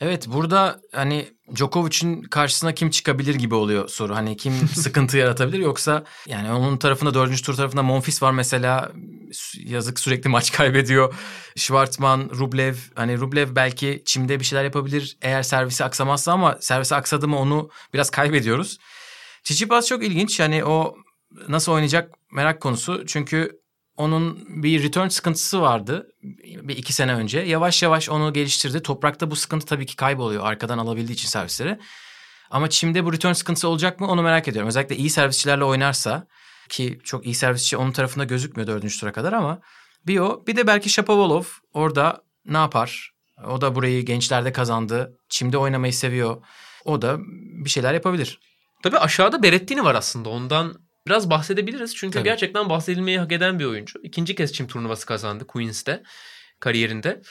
Evet 0.00 0.26
burada 0.26 0.80
hani 0.92 1.28
Djokovic'in 1.54 2.22
karşısına 2.22 2.74
kim 2.74 2.90
çıkabilir 2.90 3.34
gibi 3.34 3.54
oluyor 3.54 3.88
soru. 3.88 4.14
Hani 4.14 4.36
kim 4.36 4.68
sıkıntı 4.74 5.18
yaratabilir 5.18 5.58
yoksa 5.58 6.04
yani 6.26 6.52
onun 6.52 6.76
tarafında 6.76 7.14
dördüncü 7.14 7.42
tur 7.42 7.56
tarafında 7.56 7.82
Monfils 7.82 8.22
var 8.22 8.32
mesela 8.32 8.92
yazık 9.64 10.00
sürekli 10.00 10.28
maç 10.28 10.52
kaybediyor. 10.56 11.14
Schwartzman, 11.56 12.30
Rublev 12.38 12.74
hani 12.94 13.18
Rublev 13.18 13.54
belki 13.56 14.02
çimde 14.04 14.40
bir 14.40 14.44
şeyler 14.44 14.64
yapabilir 14.64 15.16
eğer 15.22 15.42
servisi 15.42 15.84
aksamazsa 15.84 16.32
ama 16.32 16.58
servisi 16.60 16.94
aksadı 16.94 17.28
mı 17.28 17.38
onu 17.38 17.70
biraz 17.94 18.10
kaybediyoruz. 18.10 18.78
Tsitsipas 19.44 19.86
çok 19.86 20.04
ilginç 20.04 20.40
yani 20.40 20.64
o 20.64 20.96
nasıl 21.48 21.72
oynayacak 21.72 22.14
merak 22.32 22.60
konusu 22.60 23.06
çünkü 23.06 23.60
onun 23.96 24.44
bir 24.62 24.82
return 24.82 25.08
sıkıntısı 25.08 25.60
vardı 25.60 26.08
bir 26.42 26.76
iki 26.76 26.92
sene 26.92 27.14
önce. 27.14 27.40
Yavaş 27.40 27.82
yavaş 27.82 28.08
onu 28.08 28.32
geliştirdi. 28.32 28.82
Toprakta 28.82 29.30
bu 29.30 29.36
sıkıntı 29.36 29.66
tabii 29.66 29.86
ki 29.86 29.96
kayboluyor 29.96 30.44
arkadan 30.46 30.78
alabildiği 30.78 31.14
için 31.14 31.28
servisleri. 31.28 31.78
Ama 32.50 32.70
çimde 32.70 33.04
bu 33.04 33.12
return 33.12 33.32
sıkıntısı 33.32 33.68
olacak 33.68 34.00
mı 34.00 34.08
onu 34.08 34.22
merak 34.22 34.48
ediyorum. 34.48 34.68
Özellikle 34.68 34.96
iyi 34.96 35.10
servisçilerle 35.10 35.64
oynarsa 35.64 36.26
ki 36.68 36.98
çok 37.04 37.26
iyi 37.26 37.34
servisçi 37.34 37.76
onun 37.76 37.92
tarafında 37.92 38.24
gözükmüyor 38.24 38.66
dördüncü 38.66 39.00
tura 39.00 39.12
kadar 39.12 39.32
ama 39.32 39.60
bir 40.06 40.18
o. 40.18 40.44
Bir 40.46 40.56
de 40.56 40.66
belki 40.66 40.90
Shapovalov 40.90 41.44
orada 41.72 42.22
ne 42.44 42.56
yapar? 42.56 43.12
O 43.48 43.60
da 43.60 43.74
burayı 43.74 44.04
gençlerde 44.04 44.52
kazandı. 44.52 45.18
Çimde 45.28 45.58
oynamayı 45.58 45.92
seviyor. 45.92 46.42
O 46.84 47.02
da 47.02 47.16
bir 47.64 47.70
şeyler 47.70 47.94
yapabilir. 47.94 48.40
Tabii 48.82 48.98
aşağıda 48.98 49.42
Berettini 49.42 49.84
var 49.84 49.94
aslında. 49.94 50.28
Ondan 50.28 50.74
biraz 51.06 51.30
bahsedebiliriz. 51.30 51.96
Çünkü 51.96 52.14
Tabii. 52.14 52.24
gerçekten 52.24 52.68
bahsedilmeyi 52.68 53.18
hak 53.18 53.32
eden 53.32 53.58
bir 53.58 53.64
oyuncu. 53.64 54.00
İkinci 54.02 54.34
kez 54.34 54.52
çim 54.52 54.66
turnuvası 54.66 55.06
kazandı 55.06 55.46
Queens'te 55.46 56.02
kariyerinde. 56.60 57.22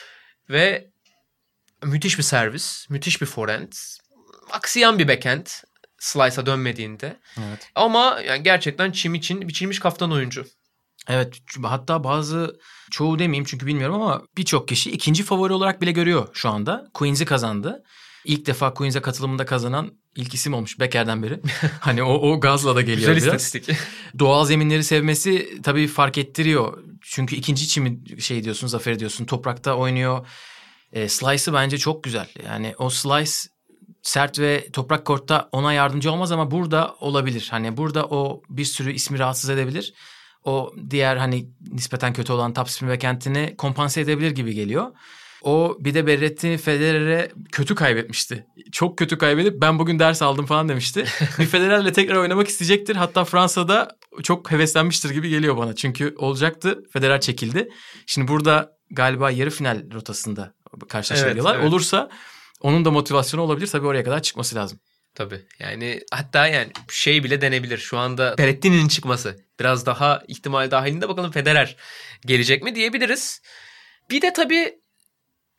Ve 0.49 0.89
müthiş 1.83 2.17
bir 2.17 2.23
servis, 2.23 2.89
müthiş 2.89 3.21
bir 3.21 3.25
forehand. 3.25 3.73
Aksiyan 4.51 4.99
bir 4.99 5.07
backhand 5.07 5.47
slice'a 5.99 6.45
dönmediğinde. 6.45 7.19
Evet. 7.37 7.71
Ama 7.75 8.19
yani 8.25 8.43
gerçekten 8.43 8.91
çim 8.91 9.15
için 9.15 9.47
biçilmiş 9.47 9.79
kaftan 9.79 10.11
oyuncu. 10.11 10.45
Evet 11.07 11.37
hatta 11.63 12.03
bazı 12.03 12.59
çoğu 12.91 13.19
demeyeyim 13.19 13.45
çünkü 13.45 13.65
bilmiyorum 13.67 14.01
ama 14.01 14.21
birçok 14.37 14.67
kişi 14.67 14.91
ikinci 14.91 15.23
favori 15.23 15.53
olarak 15.53 15.81
bile 15.81 15.91
görüyor 15.91 16.27
şu 16.33 16.49
anda. 16.49 16.89
Queens'i 16.93 17.25
kazandı. 17.25 17.83
İlk 18.29 18.45
defa 18.45 18.73
Queens'e 18.73 19.01
katılımında 19.01 19.45
kazanan 19.45 19.91
ilk 20.15 20.33
isim 20.33 20.53
olmuş 20.53 20.79
Becker'den 20.79 21.23
beri. 21.23 21.39
hani 21.79 22.03
o, 22.03 22.13
o 22.13 22.39
gazla 22.39 22.75
da 22.75 22.81
geliyor 22.81 23.13
Güzel 23.15 23.31
biraz. 23.31 23.41
istatistik. 23.41 23.77
Doğal 24.19 24.45
zeminleri 24.45 24.83
sevmesi 24.83 25.61
tabii 25.63 25.87
fark 25.87 26.17
ettiriyor. 26.17 26.83
Çünkü 27.01 27.35
ikinci 27.35 27.67
çimi 27.67 28.21
şey 28.21 28.43
diyorsun, 28.43 28.67
zafer 28.67 28.99
diyorsun. 28.99 29.25
Toprakta 29.25 29.75
oynuyor. 29.75 30.27
E, 30.93 31.09
slice'ı 31.09 31.53
bence 31.53 31.77
çok 31.77 32.03
güzel. 32.03 32.27
Yani 32.45 32.73
o 32.77 32.89
slice 32.89 33.31
sert 34.01 34.39
ve 34.39 34.67
toprak 34.73 35.05
kortta 35.05 35.49
ona 35.51 35.73
yardımcı 35.73 36.11
olmaz 36.11 36.31
ama 36.31 36.51
burada 36.51 36.95
olabilir. 36.99 37.47
Hani 37.51 37.77
burada 37.77 38.05
o 38.05 38.41
bir 38.49 38.65
sürü 38.65 38.93
ismi 38.93 39.19
rahatsız 39.19 39.49
edebilir. 39.49 39.93
O 40.43 40.73
diğer 40.89 41.17
hani 41.17 41.49
nispeten 41.71 42.13
kötü 42.13 42.33
olan 42.33 42.53
top 42.53 42.69
spin 42.69 42.87
ve 42.87 42.97
kentini 42.97 43.55
kompanse 43.57 44.01
edebilir 44.01 44.31
gibi 44.31 44.53
geliyor. 44.53 44.91
O 45.41 45.77
bir 45.79 45.93
de 45.93 46.07
Berrettini 46.07 46.57
Federer'e 46.57 47.31
kötü 47.51 47.75
kaybetmişti. 47.75 48.45
Çok 48.71 48.97
kötü 48.97 49.17
kaybedip 49.17 49.61
ben 49.61 49.79
bugün 49.79 49.99
ders 49.99 50.21
aldım 50.21 50.45
falan 50.45 50.69
demişti. 50.69 51.05
bir 51.39 51.45
Federer'le 51.45 51.93
tekrar 51.93 52.15
oynamak 52.15 52.47
isteyecektir. 52.47 52.95
Hatta 52.95 53.25
Fransa'da 53.25 53.87
çok 54.23 54.51
heveslenmiştir 54.51 55.09
gibi 55.09 55.29
geliyor 55.29 55.57
bana. 55.57 55.75
Çünkü 55.75 56.15
olacaktı. 56.17 56.83
Federer 56.93 57.21
çekildi. 57.21 57.69
Şimdi 58.05 58.27
burada 58.27 58.71
galiba 58.91 59.31
yarı 59.31 59.49
final 59.49 59.91
rotasında 59.93 60.53
karşılaşabiliyorlar. 60.89 61.53
Evet, 61.53 61.61
evet. 61.63 61.73
Olursa 61.73 62.09
onun 62.61 62.85
da 62.85 62.91
motivasyonu 62.91 63.43
olabilir. 63.43 63.67
Tabii 63.67 63.87
oraya 63.87 64.03
kadar 64.03 64.21
çıkması 64.21 64.55
lazım. 64.55 64.79
Tabii. 65.15 65.41
Yani 65.59 66.01
hatta 66.11 66.47
yani 66.47 66.71
şey 66.91 67.23
bile 67.23 67.41
denebilir. 67.41 67.77
Şu 67.77 67.97
anda 67.97 68.37
Berrettini'nin 68.37 68.87
çıkması. 68.87 69.37
Biraz 69.59 69.85
daha 69.85 70.23
ihtimal 70.27 70.71
dahilinde 70.71 71.09
bakalım 71.09 71.31
Federer 71.31 71.75
gelecek 72.25 72.63
mi 72.63 72.75
diyebiliriz. 72.75 73.41
Bir 74.09 74.21
de 74.21 74.33
tabii 74.33 74.79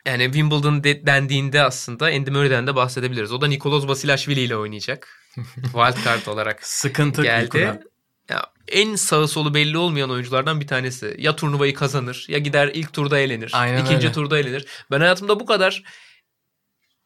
yani 0.06 0.24
Wimbledon 0.24 0.84
de, 0.84 1.06
dendiğinde 1.06 1.62
aslında 1.62 2.06
Andy 2.06 2.30
Murray'den 2.30 2.66
de 2.66 2.76
bahsedebiliriz. 2.76 3.32
O 3.32 3.40
da 3.40 3.46
Nikolos 3.46 3.88
Basilashvili 3.88 4.40
ile 4.40 4.56
oynayacak. 4.56 5.08
Wildcard 5.54 6.26
olarak 6.26 6.66
Sıkıntı 6.66 7.22
geldi. 7.22 7.80
Ya, 8.28 8.46
en 8.68 8.94
sağı 8.94 9.28
solu 9.28 9.54
belli 9.54 9.78
olmayan 9.78 10.10
oyunculardan 10.10 10.60
bir 10.60 10.66
tanesi. 10.66 11.16
Ya 11.18 11.36
turnuvayı 11.36 11.74
kazanır 11.74 12.26
ya 12.28 12.38
gider 12.38 12.70
ilk 12.74 12.92
turda 12.92 13.18
elenir. 13.18 13.50
Aynen 13.54 13.84
ikinci 13.84 14.06
öyle. 14.06 14.12
turda 14.12 14.38
elenir. 14.38 14.66
Ben 14.90 15.00
hayatımda 15.00 15.40
bu 15.40 15.46
kadar 15.46 15.82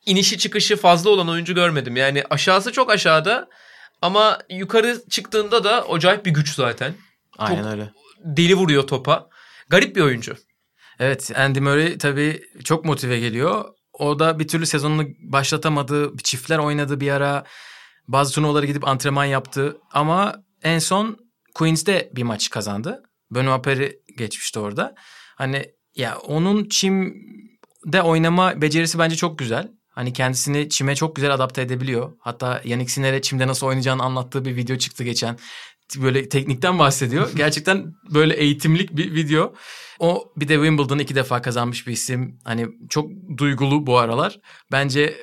inişi 0.07 0.38
çıkışı 0.38 0.76
fazla 0.76 1.11
olan 1.11 1.28
oyuncu 1.28 1.54
görmedim. 1.54 1.96
Yani 1.96 2.24
aşağısı 2.30 2.72
çok 2.72 2.90
aşağıda 2.90 3.48
ama 4.02 4.38
yukarı 4.50 5.02
çıktığında 5.11 5.64
da 5.64 5.90
acayip 5.90 6.26
bir 6.26 6.30
güç 6.30 6.54
zaten. 6.54 6.94
Aynen 7.38 7.62
çok 7.62 7.72
öyle. 7.72 7.90
Deli 8.24 8.54
vuruyor 8.54 8.87
topa. 8.87 9.28
Garip 9.68 9.96
bir 9.96 10.00
oyuncu. 10.00 10.37
Evet 10.98 11.30
Andy 11.37 11.61
Murray 11.61 11.98
tabii 11.98 12.42
çok 12.64 12.85
motive 12.85 13.20
geliyor. 13.20 13.64
O 13.92 14.18
da 14.18 14.38
bir 14.38 14.48
türlü 14.48 14.66
sezonunu 14.66 15.09
başlatamadı. 15.18 16.16
Çiftler 16.16 16.59
oynadı 16.59 17.00
bir 17.00 17.11
ara. 17.11 17.44
Bazı 18.09 18.35
turnuvalara 18.35 18.66
gidip 18.66 18.88
antrenman 18.88 19.24
yaptı. 19.24 19.76
Ama 19.92 20.35
en 20.62 20.78
son 20.78 21.18
Queens'de 21.54 22.11
bir 22.16 22.22
maç 22.22 22.50
kazandı. 22.50 23.02
Benoit 23.30 23.64
Paire 23.64 23.96
geçmişti 24.18 24.59
orada. 24.59 24.94
Hani 25.37 25.64
ya 25.94 26.18
onun 26.18 26.68
çimde 26.68 28.02
oynama 28.04 28.62
becerisi 28.62 28.98
bence 28.98 29.16
çok 29.16 29.38
güzel. 29.38 29.72
Hani 29.88 30.12
kendisini 30.12 30.68
çime 30.68 30.94
çok 30.94 31.16
güzel 31.16 31.35
adapte 31.35 31.62
edebiliyor. 31.62 32.12
Hatta 32.18 32.61
Yannick 32.64 32.92
Sinner'e 32.92 33.22
çimde 33.22 33.46
nasıl 33.46 33.66
oynayacağını 33.66 34.02
anlattığı 34.02 34.44
bir 34.44 34.57
video 34.57 34.76
çıktı 34.76 35.04
geçen. 35.04 35.38
Böyle 36.02 36.28
teknikten 36.28 36.78
bahsediyor. 36.78 37.30
Gerçekten 37.37 37.94
böyle 38.14 38.35
eğitimlik 38.35 38.96
bir 38.96 39.14
video. 39.14 39.54
O 39.98 40.33
bir 40.37 40.48
de 40.48 40.54
Wimbledon'ı 40.54 41.02
iki 41.02 41.14
defa 41.14 41.42
kazanmış 41.42 41.87
bir 41.87 41.92
isim. 41.92 42.38
Hani 42.44 42.66
çok 42.88 43.11
duygulu 43.37 43.87
bu 43.87 43.98
aralar. 43.98 44.40
Bence 44.72 45.16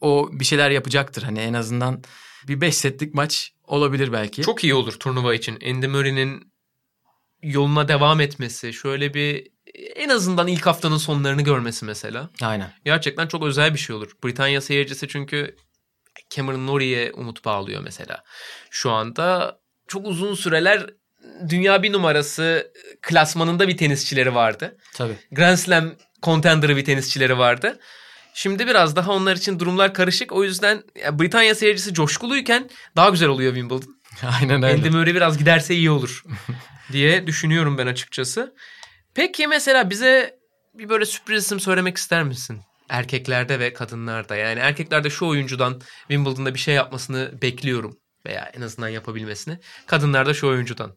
o 0.00 0.28
bir 0.32 0.44
şeyler 0.44 0.70
yapacaktır. 0.70 1.22
Hani 1.22 1.38
en 1.38 1.54
azından 1.54 2.02
bir 2.48 2.60
5 2.60 2.76
setlik 2.76 3.14
maç 3.14 3.52
olabilir 3.64 4.12
belki. 4.12 4.42
Çok 4.42 4.64
iyi 4.64 4.74
olur 4.74 4.92
turnuva 4.92 5.34
için. 5.34 5.58
Andy 5.70 5.86
Murray'nin 5.86 6.52
yoluna 7.42 7.88
devam 7.88 8.20
etmesi, 8.20 8.72
şöyle 8.72 9.14
bir 9.14 9.46
en 9.96 10.08
azından 10.08 10.48
ilk 10.48 10.66
haftanın 10.66 10.96
sonlarını 10.96 11.42
görmesi 11.42 11.84
mesela. 11.84 12.30
Aynen. 12.42 12.72
Gerçekten 12.84 13.26
çok 13.26 13.42
özel 13.42 13.74
bir 13.74 13.78
şey 13.78 13.96
olur. 13.96 14.12
Britanya 14.24 14.60
seyircisi 14.60 15.08
çünkü 15.08 15.56
Cameron 16.30 16.66
Norrie'ye 16.66 17.12
umut 17.12 17.44
bağlıyor 17.44 17.82
mesela. 17.82 18.24
Şu 18.70 18.90
anda 18.90 19.58
çok 19.88 20.06
uzun 20.06 20.34
süreler 20.34 20.86
dünya 21.48 21.82
bir 21.82 21.92
numarası 21.92 22.72
klasmanında 23.02 23.68
bir 23.68 23.76
tenisçileri 23.76 24.34
vardı. 24.34 24.76
Tabii. 24.94 25.12
Grand 25.32 25.56
Slam 25.56 25.92
contender'ı 26.22 26.76
bir 26.76 26.84
tenisçileri 26.84 27.38
vardı. 27.38 27.78
Şimdi 28.34 28.66
biraz 28.66 28.96
daha 28.96 29.12
onlar 29.12 29.36
için 29.36 29.58
durumlar 29.58 29.94
karışık. 29.94 30.32
O 30.32 30.44
yüzden 30.44 30.82
Britanya 31.12 31.54
seyircisi 31.54 31.94
coşkuluyken 31.94 32.70
daha 32.96 33.08
güzel 33.08 33.28
oluyor 33.28 33.54
Wimbledon. 33.54 33.98
Aynen 34.40 34.62
öyle. 34.62 34.74
Andy 34.74 34.88
Murray 34.88 35.14
biraz 35.14 35.38
giderse 35.38 35.74
iyi 35.74 35.90
olur 35.90 36.22
diye 36.92 37.26
düşünüyorum 37.26 37.78
ben 37.78 37.86
açıkçası. 37.86 38.54
Peki 39.14 39.46
mesela 39.46 39.90
bize 39.90 40.38
bir 40.74 40.88
böyle 40.88 41.06
sürpriz 41.06 41.44
isim 41.44 41.60
söylemek 41.60 41.96
ister 41.96 42.22
misin? 42.22 42.60
Erkeklerde 42.88 43.60
ve 43.60 43.72
kadınlarda. 43.72 44.36
Yani 44.36 44.60
erkeklerde 44.60 45.10
şu 45.10 45.26
oyuncudan 45.26 45.80
Wimbledon'da 46.00 46.54
bir 46.54 46.58
şey 46.58 46.74
yapmasını 46.74 47.32
bekliyorum. 47.42 47.98
Veya 48.26 48.50
en 48.54 48.60
azından 48.60 48.88
yapabilmesini. 48.88 49.58
Kadınlarda 49.86 50.34
şu 50.34 50.48
oyuncudan. 50.48 50.92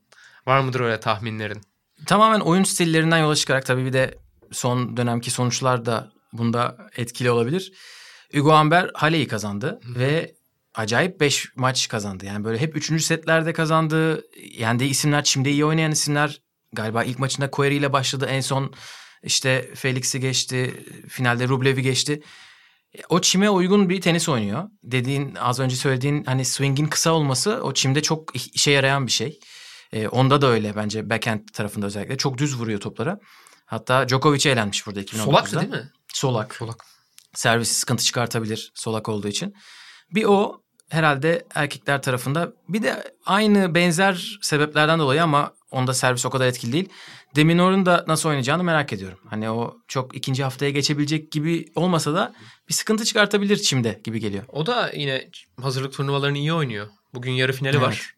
Var 0.47 0.59
mıdır 0.59 0.79
öyle 0.79 0.99
tahminlerin? 0.99 1.61
Tamamen 2.05 2.39
oyun 2.39 2.63
stillerinden 2.63 3.17
yola 3.17 3.35
çıkarak 3.35 3.65
tabii 3.65 3.85
bir 3.85 3.93
de 3.93 4.17
son 4.51 4.97
dönemki 4.97 5.31
sonuçlar 5.31 5.85
da 5.85 6.11
bunda 6.33 6.77
etkili 6.95 7.31
olabilir. 7.31 7.73
Hugo 8.33 8.51
Amber 8.51 8.91
Hale'yi 8.93 9.27
kazandı 9.27 9.79
Hı. 9.83 9.99
ve 9.99 10.35
acayip 10.75 11.19
5 11.19 11.55
maç 11.55 11.87
kazandı. 11.87 12.25
Yani 12.25 12.43
böyle 12.43 12.57
hep 12.57 12.75
3. 12.75 13.03
setlerde 13.03 13.53
kazandı. 13.53 14.23
Yendiği 14.57 14.89
isimler 14.89 15.23
şimdi 15.23 15.49
iyi 15.49 15.65
oynayan 15.65 15.91
isimler. 15.91 16.41
Galiba 16.73 17.03
ilk 17.03 17.19
maçında 17.19 17.51
Query 17.51 17.77
ile 17.77 17.93
başladı. 17.93 18.25
En 18.29 18.41
son 18.41 18.73
işte 19.23 19.71
Felix'i 19.75 20.19
geçti. 20.19 20.83
Finalde 21.09 21.47
Rublev'i 21.47 21.81
geçti. 21.81 22.21
O 23.09 23.21
çime 23.21 23.49
uygun 23.49 23.89
bir 23.89 24.01
tenis 24.01 24.29
oynuyor. 24.29 24.69
Dediğin 24.83 25.35
az 25.35 25.59
önce 25.59 25.75
söylediğin 25.75 26.23
hani 26.23 26.45
swing'in 26.45 26.85
kısa 26.85 27.11
olması 27.11 27.63
o 27.63 27.73
çimde 27.73 28.01
çok 28.01 28.35
işe 28.35 28.71
yarayan 28.71 29.07
bir 29.07 29.11
şey. 29.11 29.39
E, 29.93 30.07
onda 30.07 30.41
da 30.41 30.47
öyle 30.47 30.75
bence 30.75 31.09
backhand 31.09 31.39
tarafında 31.53 31.85
özellikle. 31.85 32.17
Çok 32.17 32.37
düz 32.37 32.59
vuruyor 32.59 32.79
toplara. 32.79 33.19
Hatta 33.65 34.09
Djokovic'e 34.09 34.49
elenmiş 34.49 34.87
burada 34.87 35.01
2019'da. 35.01 35.23
Solaktı 35.23 35.59
değil 35.59 35.71
mi? 35.71 35.89
Solak. 36.13 36.55
Solak. 36.55 36.85
Servis 37.33 37.71
sıkıntı 37.71 38.03
çıkartabilir 38.03 38.71
solak 38.75 39.09
olduğu 39.09 39.27
için. 39.27 39.53
Bir 40.15 40.25
o 40.25 40.61
herhalde 40.89 41.47
erkekler 41.55 42.01
tarafında 42.01 42.53
bir 42.69 42.83
de 42.83 43.13
aynı 43.25 43.75
benzer 43.75 44.39
sebeplerden 44.41 44.99
dolayı 44.99 45.23
ama 45.23 45.53
onda 45.71 45.93
servis 45.93 46.25
o 46.25 46.29
kadar 46.29 46.47
etkili 46.47 46.73
değil. 46.73 46.89
Deminor'un 47.35 47.85
da 47.85 48.05
nasıl 48.07 48.29
oynayacağını 48.29 48.63
merak 48.63 48.93
ediyorum. 48.93 49.19
Hani 49.29 49.49
o 49.49 49.77
çok 49.87 50.15
ikinci 50.15 50.43
haftaya 50.43 50.71
geçebilecek 50.71 51.31
gibi 51.31 51.65
olmasa 51.75 52.13
da 52.13 52.33
bir 52.69 52.73
sıkıntı 52.73 53.05
çıkartabilir 53.05 53.57
çimde 53.57 54.01
gibi 54.03 54.19
geliyor. 54.19 54.43
O 54.47 54.65
da 54.65 54.91
yine 54.95 55.29
hazırlık 55.61 55.93
turnuvalarını 55.93 56.37
iyi 56.37 56.53
oynuyor. 56.53 56.87
Bugün 57.13 57.31
yarı 57.31 57.53
finali 57.53 57.77
evet. 57.77 57.87
var. 57.87 58.15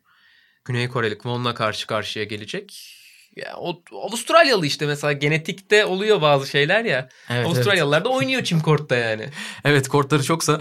Güney 0.65 0.87
Koreli 0.87 1.17
Kwon'la 1.17 1.53
karşı 1.53 1.87
karşıya 1.87 2.25
gelecek. 2.25 2.99
Ya 3.35 3.55
o 3.57 3.81
Avustralyalı 4.07 4.65
işte 4.65 4.85
mesela 4.85 5.13
genetikte 5.13 5.85
oluyor 5.85 6.21
bazı 6.21 6.47
şeyler 6.47 6.85
ya. 6.85 7.09
Evet, 7.29 7.45
Avustralyalılar 7.47 7.97
evet. 7.97 8.05
da 8.05 8.09
oynuyor 8.09 8.43
çim 8.43 8.59
kortta 8.59 8.95
yani. 8.95 9.29
evet 9.65 9.87
kortları 9.87 10.23
çoksa 10.23 10.59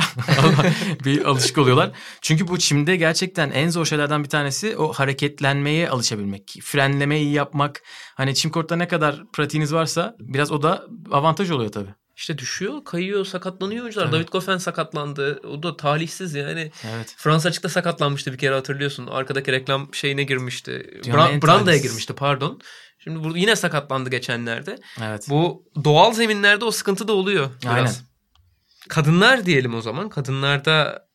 bir 1.04 1.24
alışık 1.24 1.58
oluyorlar. 1.58 1.90
Çünkü 2.20 2.48
bu 2.48 2.58
çimde 2.58 2.96
gerçekten 2.96 3.50
en 3.50 3.68
zor 3.68 3.86
şeylerden 3.86 4.24
bir 4.24 4.28
tanesi 4.28 4.76
o 4.76 4.92
hareketlenmeye 4.92 5.88
alışabilmek. 5.88 6.58
Frenlemeyi 6.62 7.32
yapmak. 7.32 7.82
Hani 8.14 8.34
çim 8.34 8.50
kortta 8.50 8.76
ne 8.76 8.88
kadar 8.88 9.22
pratiğiniz 9.32 9.74
varsa 9.74 10.16
biraz 10.20 10.52
o 10.52 10.62
da 10.62 10.84
avantaj 11.10 11.50
oluyor 11.50 11.72
tabii. 11.72 12.01
İşte 12.22 12.38
düşüyor, 12.38 12.84
kayıyor, 12.84 13.24
sakatlanıyor 13.24 13.82
oyuncular. 13.82 14.04
Evet. 14.04 14.14
David 14.14 14.28
Goffin 14.28 14.56
sakatlandı. 14.56 15.40
O 15.48 15.62
da 15.62 15.76
talihsiz 15.76 16.34
yani. 16.34 16.72
Evet. 16.94 17.14
Fransa 17.16 17.48
açıkta 17.48 17.68
sakatlanmıştı 17.68 18.32
bir 18.32 18.38
kere 18.38 18.54
hatırlıyorsun. 18.54 19.06
Arkadaki 19.06 19.52
reklam 19.52 19.94
şeyine 19.94 20.22
girmişti. 20.24 21.00
Bra- 21.04 21.42
Branda'ya 21.42 21.78
girmişti 21.78 22.12
pardon. 22.12 22.60
Şimdi 22.98 23.24
burada 23.24 23.38
yine 23.38 23.56
sakatlandı 23.56 24.10
geçenlerde. 24.10 24.78
Evet. 25.02 25.26
Bu 25.28 25.64
doğal 25.84 26.12
zeminlerde 26.12 26.64
o 26.64 26.70
sıkıntı 26.70 27.08
da 27.08 27.12
oluyor 27.12 27.50
biraz. 27.62 27.74
Aynen. 27.74 27.92
Kadınlar 28.88 29.46
diyelim 29.46 29.74
o 29.74 29.80
zaman. 29.80 30.08
Kadınlarda 30.08 31.06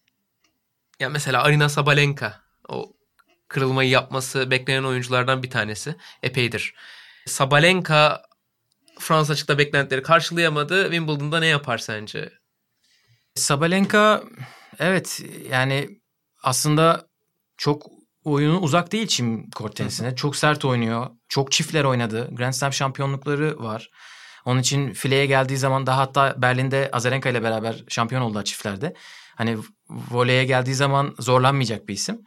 ya 1.00 1.10
mesela 1.10 1.43
Arina 1.43 1.70
Sabalenka 1.70 2.41
o 2.70 2.93
kırılmayı 3.48 3.89
yapması 3.89 4.52
beklenen 4.52 4.84
oyunculardan 4.84 5.43
bir 5.43 5.50
tanesi. 5.50 5.96
Epeydir. 6.24 6.74
Sabalenka 7.26 8.27
Fransa 9.00 9.34
açıkta 9.34 9.58
beklentileri 9.58 10.04
karşılayamadı. 10.04 10.84
Wimbledon'da 10.84 11.40
ne 11.40 11.48
yapar 11.48 11.78
sence? 11.78 12.30
Sabalenka 13.36 14.24
evet 14.80 15.22
yani 15.52 15.90
aslında 16.44 17.08
çok 17.58 17.86
oyunu 18.24 18.60
uzak 18.60 18.92
değil 18.92 19.08
çim 19.08 19.50
kort 19.50 19.76
tenisine. 19.76 20.16
Çok 20.16 20.36
sert 20.36 20.66
oynuyor. 20.66 21.08
Çok 21.30 21.52
çiftler 21.52 21.84
oynadı. 21.84 22.30
Grand 22.32 22.54
Slam 22.54 22.74
şampiyonlukları 22.74 23.64
var. 23.64 23.90
Onun 24.46 24.60
için 24.60 24.94
fileye 24.94 25.26
geldiği 25.26 25.58
zaman 25.58 25.86
daha 25.86 25.98
hatta 25.98 26.42
Berlin'de 26.42 26.90
Azarenka 26.94 27.30
ile 27.30 27.44
beraber 27.44 27.84
şampiyon 27.88 28.22
oldular 28.22 28.44
çiftlerde. 28.44 28.94
Hani 29.36 29.58
voleye 29.90 30.46
geldiği 30.46 30.76
zaman 30.76 31.16
zorlanmayacak 31.20 31.88
bir 31.88 31.94
isim. 31.94 32.22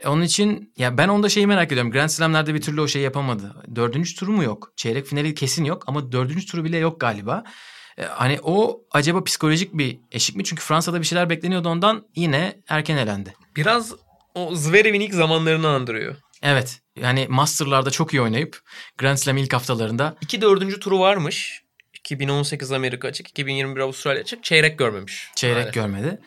E, 0.00 0.08
onun 0.08 0.22
için 0.22 0.72
ya 0.76 0.98
ben 0.98 1.08
onda 1.08 1.28
şeyi 1.28 1.46
merak 1.46 1.72
ediyorum. 1.72 1.92
Grand 1.92 2.08
Slam'lerde 2.08 2.54
bir 2.54 2.60
türlü 2.60 2.80
o 2.80 2.88
şeyi 2.88 3.02
yapamadı. 3.02 3.62
Dördüncü 3.76 4.14
turu 4.14 4.32
mu 4.32 4.42
yok? 4.44 4.72
Çeyrek 4.76 5.06
finali 5.06 5.34
kesin 5.34 5.64
yok 5.64 5.82
ama 5.86 6.12
dördüncü 6.12 6.46
turu 6.46 6.64
bile 6.64 6.76
yok 6.78 7.00
galiba. 7.00 7.44
E, 7.98 8.04
hani 8.04 8.38
o 8.42 8.80
acaba 8.90 9.24
psikolojik 9.24 9.74
bir 9.74 9.98
eşik 10.12 10.36
mi? 10.36 10.44
Çünkü 10.44 10.62
Fransa'da 10.62 11.00
bir 11.00 11.06
şeyler 11.06 11.30
bekleniyordu 11.30 11.68
ondan 11.68 12.06
yine 12.16 12.60
erken 12.68 12.96
elendi. 12.96 13.34
Biraz 13.56 13.94
o 14.34 14.54
Zverev'in 14.54 15.00
ilk 15.00 15.14
zamanlarını 15.14 15.68
andırıyor. 15.68 16.16
Evet. 16.42 16.80
Yani 16.96 17.26
Master'larda 17.28 17.90
çok 17.90 18.14
iyi 18.14 18.20
oynayıp 18.22 18.60
Grand 18.98 19.16
Slam 19.16 19.36
ilk 19.36 19.52
haftalarında. 19.52 20.16
İki 20.20 20.40
dördüncü 20.42 20.80
turu 20.80 20.98
varmış. 20.98 21.62
2018 21.94 22.72
Amerika 22.72 23.08
açık, 23.08 23.28
2021 23.28 23.80
Avustralya 23.80 24.22
açık. 24.22 24.44
Çeyrek 24.44 24.78
görmemiş. 24.78 25.30
Çeyrek 25.36 25.56
maalesef. 25.56 25.74
görmedi. 25.74 26.20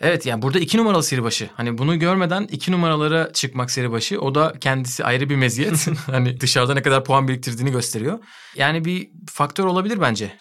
Evet 0.00 0.26
yani 0.26 0.42
burada 0.42 0.58
iki 0.58 0.78
numaralı 0.78 1.02
seribaşı. 1.02 1.50
Hani 1.54 1.78
bunu 1.78 1.98
görmeden 1.98 2.42
iki 2.50 2.72
numaralara 2.72 3.32
çıkmak 3.32 3.70
seribaşı. 3.70 4.20
O 4.20 4.34
da 4.34 4.52
kendisi 4.60 5.04
ayrı 5.04 5.30
bir 5.30 5.36
meziyet. 5.36 5.88
hani 6.06 6.40
dışarıda 6.40 6.74
ne 6.74 6.82
kadar 6.82 7.04
puan 7.04 7.28
biriktirdiğini 7.28 7.72
gösteriyor. 7.72 8.18
Yani 8.54 8.84
bir 8.84 9.10
faktör 9.28 9.64
olabilir 9.64 10.00
bence. 10.00 10.38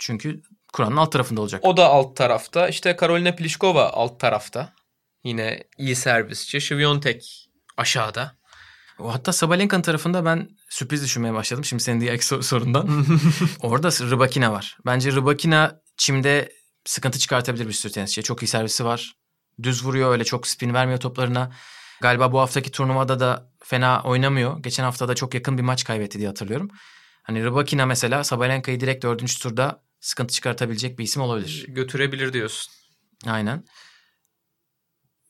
Çünkü 0.00 0.42
Kur'an'ın 0.72 0.96
alt 0.96 1.12
tarafında 1.12 1.40
olacak. 1.40 1.64
O 1.64 1.76
da 1.76 1.88
alt 1.88 2.16
tarafta. 2.16 2.68
İşte 2.68 2.96
Karolina 2.96 3.34
Pliskova 3.36 3.90
alt 3.90 4.20
tarafta. 4.20 4.72
Yine 5.24 5.64
iyi 5.78 5.96
servisçi. 5.96 6.60
Şiviyontek 6.60 7.48
aşağıda. 7.76 8.40
O 8.98 9.14
hatta 9.14 9.32
Sabalenka'nın 9.32 9.82
tarafında 9.82 10.24
ben 10.24 10.48
sürpriz 10.68 11.02
düşünmeye 11.02 11.34
başladım. 11.34 11.64
Şimdi 11.64 11.82
senin 11.82 12.00
diğer 12.00 12.18
sorundan. 12.40 12.88
Orada 13.62 13.88
Rybakina 13.88 14.52
var. 14.52 14.78
Bence 14.86 15.12
Rybakina 15.12 15.80
çimde 15.96 16.59
sıkıntı 16.84 17.18
çıkartabilir 17.18 17.68
bir 17.68 17.72
sürü 17.72 17.92
tenisçiye. 17.92 18.24
Çok 18.24 18.42
iyi 18.42 18.46
servisi 18.46 18.84
var. 18.84 19.16
Düz 19.62 19.84
vuruyor 19.84 20.12
öyle 20.12 20.24
çok 20.24 20.46
spin 20.46 20.74
vermiyor 20.74 21.00
toplarına. 21.00 21.52
Galiba 22.00 22.32
bu 22.32 22.40
haftaki 22.40 22.70
turnuvada 22.70 23.20
da 23.20 23.52
fena 23.64 24.02
oynamıyor. 24.02 24.62
Geçen 24.62 24.84
hafta 24.84 25.08
da 25.08 25.14
çok 25.14 25.34
yakın 25.34 25.58
bir 25.58 25.62
maç 25.62 25.84
kaybetti 25.84 26.18
diye 26.18 26.28
hatırlıyorum. 26.28 26.70
Hani 27.22 27.44
Rybakina 27.44 27.86
mesela 27.86 28.24
Sabalenka'yı 28.24 28.80
direkt 28.80 29.04
dördüncü 29.04 29.38
turda 29.38 29.82
sıkıntı 30.00 30.34
çıkartabilecek 30.34 30.98
bir 30.98 31.04
isim 31.04 31.22
olabilir. 31.22 31.64
Götürebilir 31.68 32.32
diyorsun. 32.32 32.72
Aynen 33.26 33.64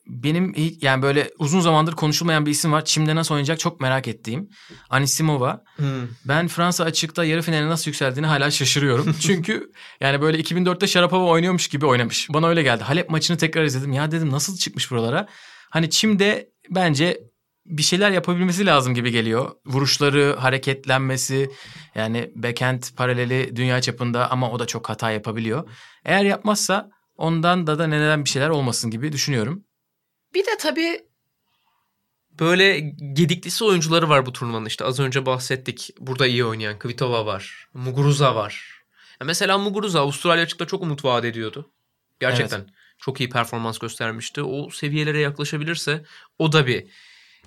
benim 0.07 0.55
yani 0.81 1.01
böyle 1.01 1.31
uzun 1.39 1.59
zamandır 1.59 1.93
konuşulmayan 1.93 2.45
bir 2.45 2.51
isim 2.51 2.71
var. 2.71 2.85
Çim'de 2.85 3.15
nasıl 3.15 3.35
oynayacak 3.35 3.59
çok 3.59 3.81
merak 3.81 4.07
ettiğim. 4.07 4.49
Anisimova. 4.89 5.63
Hmm. 5.75 6.07
Ben 6.25 6.47
Fransa 6.47 6.83
açıkta 6.83 7.23
yarı 7.25 7.41
finale 7.41 7.67
nasıl 7.67 7.91
yükseldiğini 7.91 8.27
hala 8.27 8.51
şaşırıyorum. 8.51 9.15
Çünkü 9.19 9.71
yani 9.99 10.21
böyle 10.21 10.39
2004'te 10.39 10.87
Sharapova 10.87 11.25
oynuyormuş 11.25 11.67
gibi 11.67 11.85
oynamış. 11.85 12.27
Bana 12.29 12.47
öyle 12.47 12.63
geldi. 12.63 12.83
Halep 12.83 13.09
maçını 13.09 13.37
tekrar 13.37 13.63
izledim. 13.63 13.93
Ya 13.93 14.11
dedim 14.11 14.31
nasıl 14.31 14.57
çıkmış 14.57 14.91
buralara? 14.91 15.27
Hani 15.69 15.89
Çim'de 15.89 16.49
bence 16.69 17.19
bir 17.65 17.83
şeyler 17.83 18.11
yapabilmesi 18.11 18.65
lazım 18.65 18.93
gibi 18.93 19.11
geliyor. 19.11 19.51
Vuruşları, 19.65 20.35
hareketlenmesi 20.39 21.51
yani 21.95 22.31
backhand 22.35 22.83
paraleli 22.97 23.55
dünya 23.55 23.81
çapında 23.81 24.31
ama 24.31 24.51
o 24.51 24.59
da 24.59 24.65
çok 24.65 24.89
hata 24.89 25.11
yapabiliyor. 25.11 25.69
Eğer 26.05 26.23
yapmazsa 26.23 26.89
Ondan 27.21 27.67
da 27.67 27.79
da 27.79 27.87
neden 27.87 28.25
bir 28.25 28.29
şeyler 28.29 28.49
olmasın 28.49 28.91
gibi 28.91 29.11
düşünüyorum. 29.11 29.63
Bir 30.33 30.45
de 30.45 30.57
tabii 30.59 31.05
böyle 32.39 32.79
gediklisi 33.13 33.63
oyuncuları 33.63 34.09
var 34.09 34.25
bu 34.25 34.33
turnuvanın 34.33 34.65
işte. 34.65 34.85
Az 34.85 34.99
önce 34.99 35.25
bahsettik. 35.25 35.89
Burada 35.99 36.27
iyi 36.27 36.45
oynayan 36.45 36.79
Kvitova 36.79 37.25
var. 37.25 37.69
Muguruza 37.73 38.35
var. 38.35 38.83
Ya 39.21 39.25
mesela 39.25 39.57
Muguruza 39.57 39.99
Avustralya 39.99 40.43
açıkta 40.43 40.67
çok 40.67 40.81
umut 40.81 41.05
vaat 41.05 41.25
ediyordu. 41.25 41.71
Gerçekten 42.19 42.59
evet. 42.59 42.69
çok 42.97 43.19
iyi 43.19 43.29
performans 43.29 43.77
göstermişti. 43.77 44.41
O 44.41 44.69
seviyelere 44.69 45.19
yaklaşabilirse 45.19 46.05
o 46.39 46.51
da 46.51 46.67
bir 46.67 46.87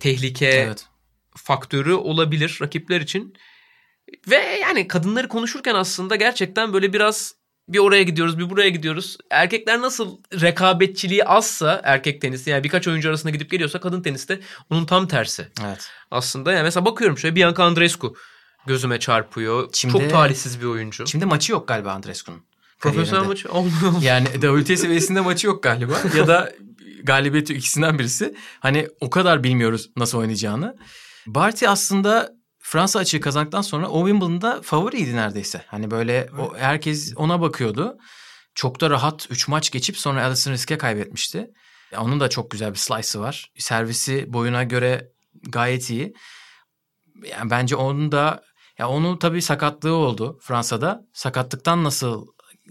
tehlike 0.00 0.46
evet. 0.46 0.86
faktörü 1.36 1.92
olabilir 1.92 2.58
rakipler 2.62 3.00
için. 3.00 3.34
Ve 4.28 4.36
yani 4.36 4.88
kadınları 4.88 5.28
konuşurken 5.28 5.74
aslında 5.74 6.16
gerçekten 6.16 6.72
böyle 6.72 6.92
biraz 6.92 7.34
bir 7.68 7.78
oraya 7.78 8.02
gidiyoruz 8.02 8.38
bir 8.38 8.50
buraya 8.50 8.68
gidiyoruz. 8.68 9.16
Erkekler 9.30 9.80
nasıl 9.80 10.18
rekabetçiliği 10.40 11.24
azsa 11.24 11.80
erkek 11.84 12.20
tenisi 12.20 12.50
yani 12.50 12.64
birkaç 12.64 12.88
oyuncu 12.88 13.08
arasında 13.08 13.30
gidip 13.30 13.50
geliyorsa 13.50 13.80
kadın 13.80 14.02
teniste 14.02 14.40
onun 14.70 14.86
tam 14.86 15.08
tersi. 15.08 15.48
Evet. 15.64 15.90
Aslında 16.10 16.52
yani 16.52 16.62
mesela 16.62 16.84
bakıyorum 16.84 17.18
şöyle 17.18 17.36
Bianca 17.36 17.64
Andreescu 17.64 18.14
gözüme 18.66 19.00
çarpıyor. 19.00 19.68
Şimdi, 19.72 19.92
Çok 19.92 20.10
talihsiz 20.10 20.60
bir 20.60 20.66
oyuncu. 20.66 21.06
Şimdi 21.06 21.26
maçı 21.26 21.52
yok 21.52 21.68
galiba 21.68 21.92
Andreescu'nun. 21.92 22.42
Profesyonel 22.78 23.26
maçı 23.26 23.52
olmuyor. 23.52 24.02
Yani 24.02 24.26
WTA 24.32 24.76
seviyesinde 24.76 25.20
maçı 25.20 25.46
yok 25.46 25.62
galiba 25.62 26.00
ya 26.16 26.26
da 26.26 26.52
galibiyeti 27.02 27.54
ikisinden 27.54 27.98
birisi. 27.98 28.34
Hani 28.60 28.88
o 29.00 29.10
kadar 29.10 29.44
bilmiyoruz 29.44 29.90
nasıl 29.96 30.18
oynayacağını. 30.18 30.76
Barty 31.26 31.68
aslında 31.68 32.33
Fransa 32.66 32.98
açığı 32.98 33.20
kazandıktan 33.20 33.62
sonra 33.62 33.88
o 33.88 34.06
Wimbledon'da 34.06 34.62
favoriydi 34.62 35.16
neredeyse. 35.16 35.64
Hani 35.66 35.90
böyle 35.90 36.28
o, 36.38 36.56
herkes 36.56 37.12
ona 37.16 37.40
bakıyordu. 37.40 37.96
Çok 38.54 38.80
da 38.80 38.90
rahat 38.90 39.26
3 39.30 39.48
maç 39.48 39.70
geçip 39.70 39.98
sonra 39.98 40.24
Alison 40.24 40.52
Risk'e 40.52 40.78
kaybetmişti. 40.78 41.50
Onun 41.98 42.20
da 42.20 42.28
çok 42.30 42.50
güzel 42.50 42.70
bir 42.70 42.78
slice'ı 42.78 43.22
var. 43.22 43.52
Servisi 43.58 44.32
boyuna 44.32 44.64
göre 44.64 45.08
gayet 45.42 45.90
iyi. 45.90 46.14
Yani 47.24 47.50
bence 47.50 47.76
onun 47.76 48.12
da 48.12 48.42
ya 48.78 48.88
onun 48.88 49.16
tabii 49.16 49.42
sakatlığı 49.42 49.94
oldu 49.94 50.38
Fransa'da. 50.42 51.02
Sakatlıktan 51.12 51.84
nasıl 51.84 52.26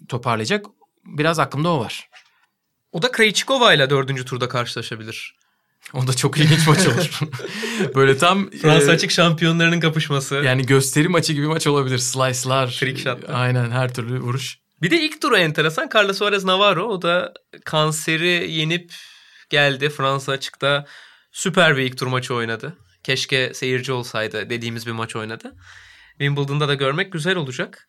toparlayacak? 0.10 0.66
Biraz 1.06 1.40
aklımda 1.40 1.70
o 1.70 1.80
var. 1.80 2.10
O 2.92 3.02
da 3.02 3.12
Krejcikova 3.12 3.74
ile 3.74 3.90
dördüncü 3.90 4.26
turda 4.26 4.50
karşılaşabilir. 4.50 5.36
O 5.94 6.08
da 6.08 6.14
çok 6.14 6.38
ilginç 6.38 6.68
maç 6.68 6.88
olur. 6.88 7.20
Böyle 7.96 8.18
tam 8.18 8.50
Fransa 8.50 8.92
e, 8.92 8.96
açık 8.96 9.12
şampiyonlarının 9.12 9.80
kapışması. 9.80 10.36
Yani 10.36 10.66
gösteri 10.66 11.08
maçı 11.08 11.34
gibi 11.34 11.48
maç 11.48 11.68
olabilir. 11.68 11.98
Slice'lar. 11.98 12.68
Trick 12.68 13.02
shot'lar. 13.02 13.34
Aynen 13.34 13.72
her 13.72 13.94
türlü 13.94 14.20
vuruş. 14.20 14.58
Bir 14.82 14.92
de 14.92 15.02
ilk 15.02 15.22
turu 15.22 15.38
enteresan. 15.38 15.90
Carlos 15.96 16.18
Suarez 16.18 16.44
Navarro. 16.44 16.86
O 16.86 17.02
da 17.02 17.34
kanseri 17.66 18.52
yenip 18.52 18.94
geldi. 19.50 19.90
Fransa 19.90 20.32
açıkta 20.32 20.86
süper 21.32 21.78
bir 21.78 21.82
ilk 21.82 21.98
tur 21.98 22.08
maçı 22.08 22.34
oynadı. 22.34 22.78
Keşke 23.04 23.54
seyirci 23.54 23.92
olsaydı 23.92 24.50
dediğimiz 24.50 24.88
bir 24.88 24.92
maç 24.92 25.16
oynadı. 25.16 25.56
Wimbledon'da 26.10 26.68
da 26.68 26.74
görmek 26.74 27.12
güzel 27.12 27.36
olacak. 27.36 27.88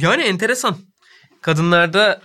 Yani 0.00 0.22
enteresan. 0.22 0.78
Kadınlarda 1.42 2.22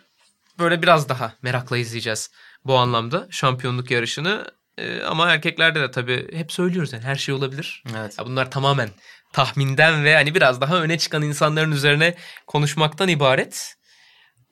böyle 0.59 0.81
biraz 0.81 1.09
daha 1.09 1.33
merakla 1.41 1.77
izleyeceğiz 1.77 2.29
bu 2.65 2.77
anlamda 2.77 3.27
şampiyonluk 3.31 3.91
yarışını. 3.91 4.45
E, 4.77 5.01
ama 5.01 5.31
erkeklerde 5.31 5.81
de 5.81 5.91
tabii 5.91 6.37
hep 6.37 6.51
söylüyoruz 6.51 6.93
yani 6.93 7.03
her 7.03 7.15
şey 7.15 7.35
olabilir. 7.35 7.83
Evet. 7.97 8.15
Ya 8.17 8.25
bunlar 8.25 8.51
tamamen 8.51 8.89
tahminden 9.33 10.03
ve 10.03 10.15
hani 10.15 10.35
biraz 10.35 10.61
daha 10.61 10.81
öne 10.81 10.97
çıkan 10.97 11.21
insanların 11.21 11.71
üzerine 11.71 12.15
konuşmaktan 12.47 13.09
ibaret. 13.09 13.75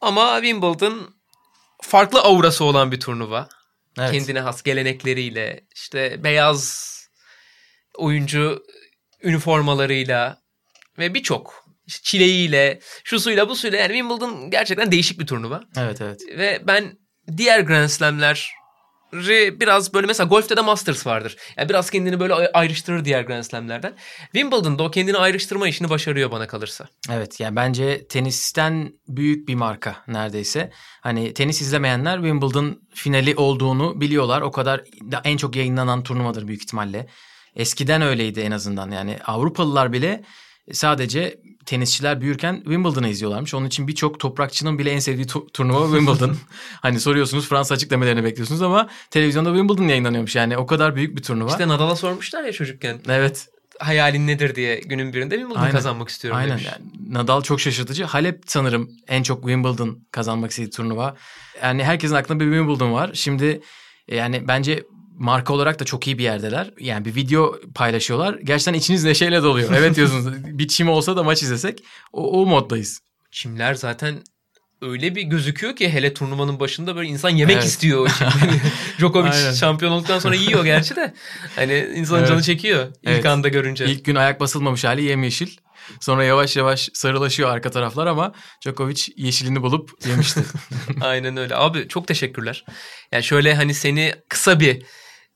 Ama 0.01 0.35
Wimbledon 0.41 1.15
farklı 1.81 2.21
aurası 2.21 2.63
olan 2.63 2.91
bir 2.91 2.99
turnuva. 2.99 3.49
Evet. 3.99 4.11
Kendine 4.11 4.39
has 4.39 4.63
gelenekleriyle 4.63 5.61
işte 5.75 6.23
beyaz 6.23 6.91
oyuncu 7.97 8.63
üniformalarıyla 9.23 10.37
ve 10.97 11.13
birçok 11.13 11.65
çileğiyle, 12.03 12.79
şu 13.03 13.19
suyla 13.19 13.49
bu 13.49 13.55
suyla 13.55 13.79
yani 13.79 13.93
Wimbledon 13.93 14.51
gerçekten 14.51 14.91
değişik 14.91 15.19
bir 15.19 15.27
turnuva. 15.27 15.63
Evet 15.77 16.01
evet. 16.01 16.21
Ve 16.37 16.61
ben 16.67 16.97
diğer 17.37 17.59
Grand 17.59 17.87
Slam'ler 17.87 18.51
biraz 19.59 19.93
böyle 19.93 20.07
mesela 20.07 20.27
golfte 20.27 20.57
de 20.57 20.61
Masters 20.61 21.07
vardır. 21.07 21.37
Yani 21.57 21.69
biraz 21.69 21.89
kendini 21.89 22.19
böyle 22.19 22.33
ayrıştırır 22.33 23.05
diğer 23.05 23.21
Grand 23.21 23.43
Slam'lerden. 23.43 23.93
Wimbledon'da 24.23 24.83
o 24.83 24.91
kendini 24.91 25.17
ayrıştırma 25.17 25.67
işini 25.67 25.89
başarıyor 25.89 26.31
bana 26.31 26.47
kalırsa. 26.47 26.87
Evet 27.11 27.39
yani 27.39 27.55
bence 27.55 28.07
tenisten 28.07 28.93
büyük 29.07 29.47
bir 29.47 29.55
marka 29.55 29.95
neredeyse. 30.07 30.71
Hani 31.01 31.33
tenis 31.33 31.61
izlemeyenler 31.61 32.15
Wimbledon 32.15 32.81
finali 32.93 33.35
olduğunu 33.35 34.01
biliyorlar. 34.01 34.41
O 34.41 34.51
kadar 34.51 34.81
en 35.23 35.37
çok 35.37 35.55
yayınlanan 35.55 36.03
turnuvadır 36.03 36.47
büyük 36.47 36.61
ihtimalle. 36.61 37.07
Eskiden 37.55 38.01
öyleydi 38.01 38.39
en 38.39 38.51
azından. 38.51 38.91
Yani 38.91 39.17
Avrupalılar 39.25 39.93
bile 39.93 40.23
sadece 40.73 41.37
tenisçiler 41.65 42.21
büyürken 42.21 42.55
Wimbledon'ı 42.55 43.07
izliyorlarmış. 43.09 43.53
Onun 43.53 43.65
için 43.65 43.87
birçok 43.87 44.19
toprakçının 44.19 44.79
bile 44.79 44.91
en 44.91 44.99
sevdiği 44.99 45.25
tu- 45.25 45.51
turnuva 45.51 45.97
Wimbledon. 45.97 46.37
hani 46.81 46.99
soruyorsunuz 46.99 47.49
Fransa 47.49 47.75
açık 47.75 47.91
demelerini 47.91 48.23
bekliyorsunuz 48.23 48.61
ama 48.61 48.89
televizyonda 49.11 49.49
Wimbledon 49.49 49.87
yayınlanıyormuş. 49.87 50.35
Yani 50.35 50.57
o 50.57 50.65
kadar 50.65 50.95
büyük 50.95 51.17
bir 51.17 51.23
turnuva. 51.23 51.49
İşte 51.49 51.67
Nadal'a 51.67 51.95
sormuşlar 51.95 52.43
ya 52.43 52.51
çocukken. 52.51 52.99
Evet. 53.09 53.47
Hayalin 53.79 54.27
nedir 54.27 54.55
diye 54.55 54.79
günün 54.79 55.13
birinde 55.13 55.35
Wimbledon 55.35 55.61
Aynen. 55.61 55.75
kazanmak 55.75 56.09
istiyorum 56.09 56.37
Aynen. 56.39 56.51
demiş. 56.51 56.65
Yani 56.65 57.13
Nadal 57.13 57.41
çok 57.41 57.61
şaşırtıcı. 57.61 58.03
Halep 58.03 58.43
sanırım 58.45 58.89
en 59.07 59.23
çok 59.23 59.41
Wimbledon 59.41 59.99
kazanmak 60.11 60.51
istediği 60.51 60.69
turnuva. 60.69 61.15
Yani 61.63 61.83
herkesin 61.83 62.15
aklında 62.15 62.39
bir 62.39 62.51
Wimbledon 62.51 62.93
var. 62.93 63.11
Şimdi 63.13 63.61
yani 64.07 64.47
bence 64.47 64.83
marka 65.21 65.53
olarak 65.53 65.79
da 65.79 65.85
çok 65.85 66.07
iyi 66.07 66.17
bir 66.17 66.23
yerdeler. 66.23 66.73
Yani 66.79 67.05
bir 67.05 67.15
video 67.15 67.55
paylaşıyorlar. 67.75 68.39
Gerçekten 68.43 68.73
içiniz 68.73 69.03
neşeyle 69.03 69.43
doluyor. 69.43 69.69
Evet 69.77 69.95
diyorsunuz. 69.95 70.43
bir 70.45 70.67
çim 70.67 70.89
olsa 70.89 71.15
da 71.15 71.23
maç 71.23 71.43
izlesek 71.43 71.83
o, 72.13 72.41
o 72.41 72.45
moddayız. 72.45 72.99
Çimler 73.31 73.73
zaten 73.73 74.23
öyle 74.81 75.15
bir 75.15 75.21
gözüküyor 75.21 75.75
ki 75.75 75.89
hele 75.89 76.13
turnuvanın 76.13 76.59
başında 76.59 76.95
böyle 76.95 77.09
insan 77.09 77.29
yemek 77.29 77.55
evet. 77.55 77.65
istiyor 77.65 78.05
o 78.05 78.07
çimleri. 78.07 78.61
Djokovic 78.99 79.55
şampiyon 79.59 79.91
olduktan 79.91 80.19
sonra 80.19 80.35
yiyor 80.35 80.65
gerçi 80.65 80.95
de. 80.95 81.13
Hani 81.55 81.91
insanın 81.95 82.19
evet. 82.19 82.29
canı 82.29 82.41
çekiyor 82.41 82.87
ilk 82.87 83.09
evet. 83.09 83.25
anda 83.25 83.47
görünce. 83.47 83.85
İlk 83.85 84.05
gün 84.05 84.15
ayak 84.15 84.39
basılmamış 84.39 84.83
hali 84.83 85.03
yemyeşil. 85.03 85.57
Sonra 85.99 86.23
yavaş 86.23 86.55
yavaş 86.55 86.89
sarılaşıyor 86.93 87.49
arka 87.49 87.71
taraflar 87.71 88.07
ama 88.07 88.33
Djokovic 88.61 89.01
yeşilini 89.17 89.61
bulup 89.61 89.91
yemişti. 90.07 90.43
Aynen 91.01 91.37
öyle. 91.37 91.55
Abi 91.55 91.87
çok 91.87 92.07
teşekkürler. 92.07 92.65
Yani 93.11 93.23
şöyle 93.23 93.55
hani 93.55 93.73
seni 93.73 94.13
kısa 94.29 94.59
bir 94.59 94.83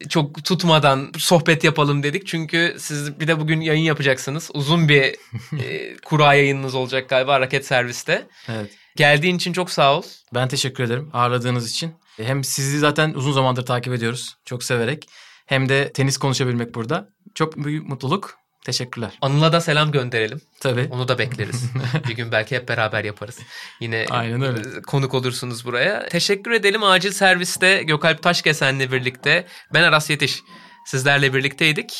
çok 0.09 0.43
tutmadan 0.43 1.11
sohbet 1.17 1.63
yapalım 1.63 2.03
dedik. 2.03 2.27
Çünkü 2.27 2.75
siz 2.79 3.19
bir 3.19 3.27
de 3.27 3.39
bugün 3.39 3.61
yayın 3.61 3.83
yapacaksınız. 3.83 4.51
Uzun 4.53 4.89
bir 4.89 5.03
e, 5.63 5.97
kura 5.97 6.33
yayınınız 6.33 6.75
olacak 6.75 7.09
galiba 7.09 7.39
Raket 7.39 7.65
Servis'te. 7.65 8.27
Evet. 8.49 8.71
Geldiğin 8.95 9.35
için 9.35 9.53
çok 9.53 9.71
sağ 9.71 9.97
ol. 9.97 10.03
Ben 10.33 10.47
teşekkür 10.47 10.83
ederim 10.83 11.09
ağırladığınız 11.13 11.71
için. 11.71 11.93
Hem 12.17 12.43
sizi 12.43 12.79
zaten 12.79 13.13
uzun 13.13 13.31
zamandır 13.31 13.65
takip 13.65 13.93
ediyoruz. 13.93 14.35
Çok 14.45 14.63
severek. 14.63 15.07
Hem 15.45 15.69
de 15.69 15.91
tenis 15.93 16.17
konuşabilmek 16.17 16.75
burada. 16.75 17.09
Çok 17.35 17.57
büyük 17.57 17.89
mutluluk. 17.89 18.37
Teşekkürler. 18.65 19.11
Anıl'a 19.21 19.53
da 19.53 19.61
selam 19.61 19.91
gönderelim. 19.91 20.41
Tabii. 20.61 20.87
Onu 20.91 21.07
da 21.07 21.17
bekleriz. 21.17 21.69
bir 22.07 22.15
gün 22.15 22.31
belki 22.31 22.55
hep 22.55 22.69
beraber 22.69 23.03
yaparız. 23.03 23.39
Yine 23.79 24.05
Aynen 24.09 24.41
öyle. 24.41 24.81
konuk 24.81 25.13
olursunuz 25.13 25.65
buraya. 25.65 26.09
Teşekkür 26.09 26.51
edelim. 26.51 26.83
Acil 26.83 27.11
serviste 27.11 27.83
Gökalp 27.83 28.23
Taşkesen'le 28.23 28.91
birlikte 28.91 29.45
ben 29.73 29.83
Aras 29.83 30.09
Yetiş 30.09 30.39
sizlerle 30.85 31.33
birlikteydik. 31.33 31.93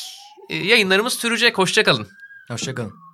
Yayınlarımız 0.50 1.12
sürecek. 1.14 1.58
Hoşçakalın. 1.58 2.08
Hoşçakalın. 2.48 3.05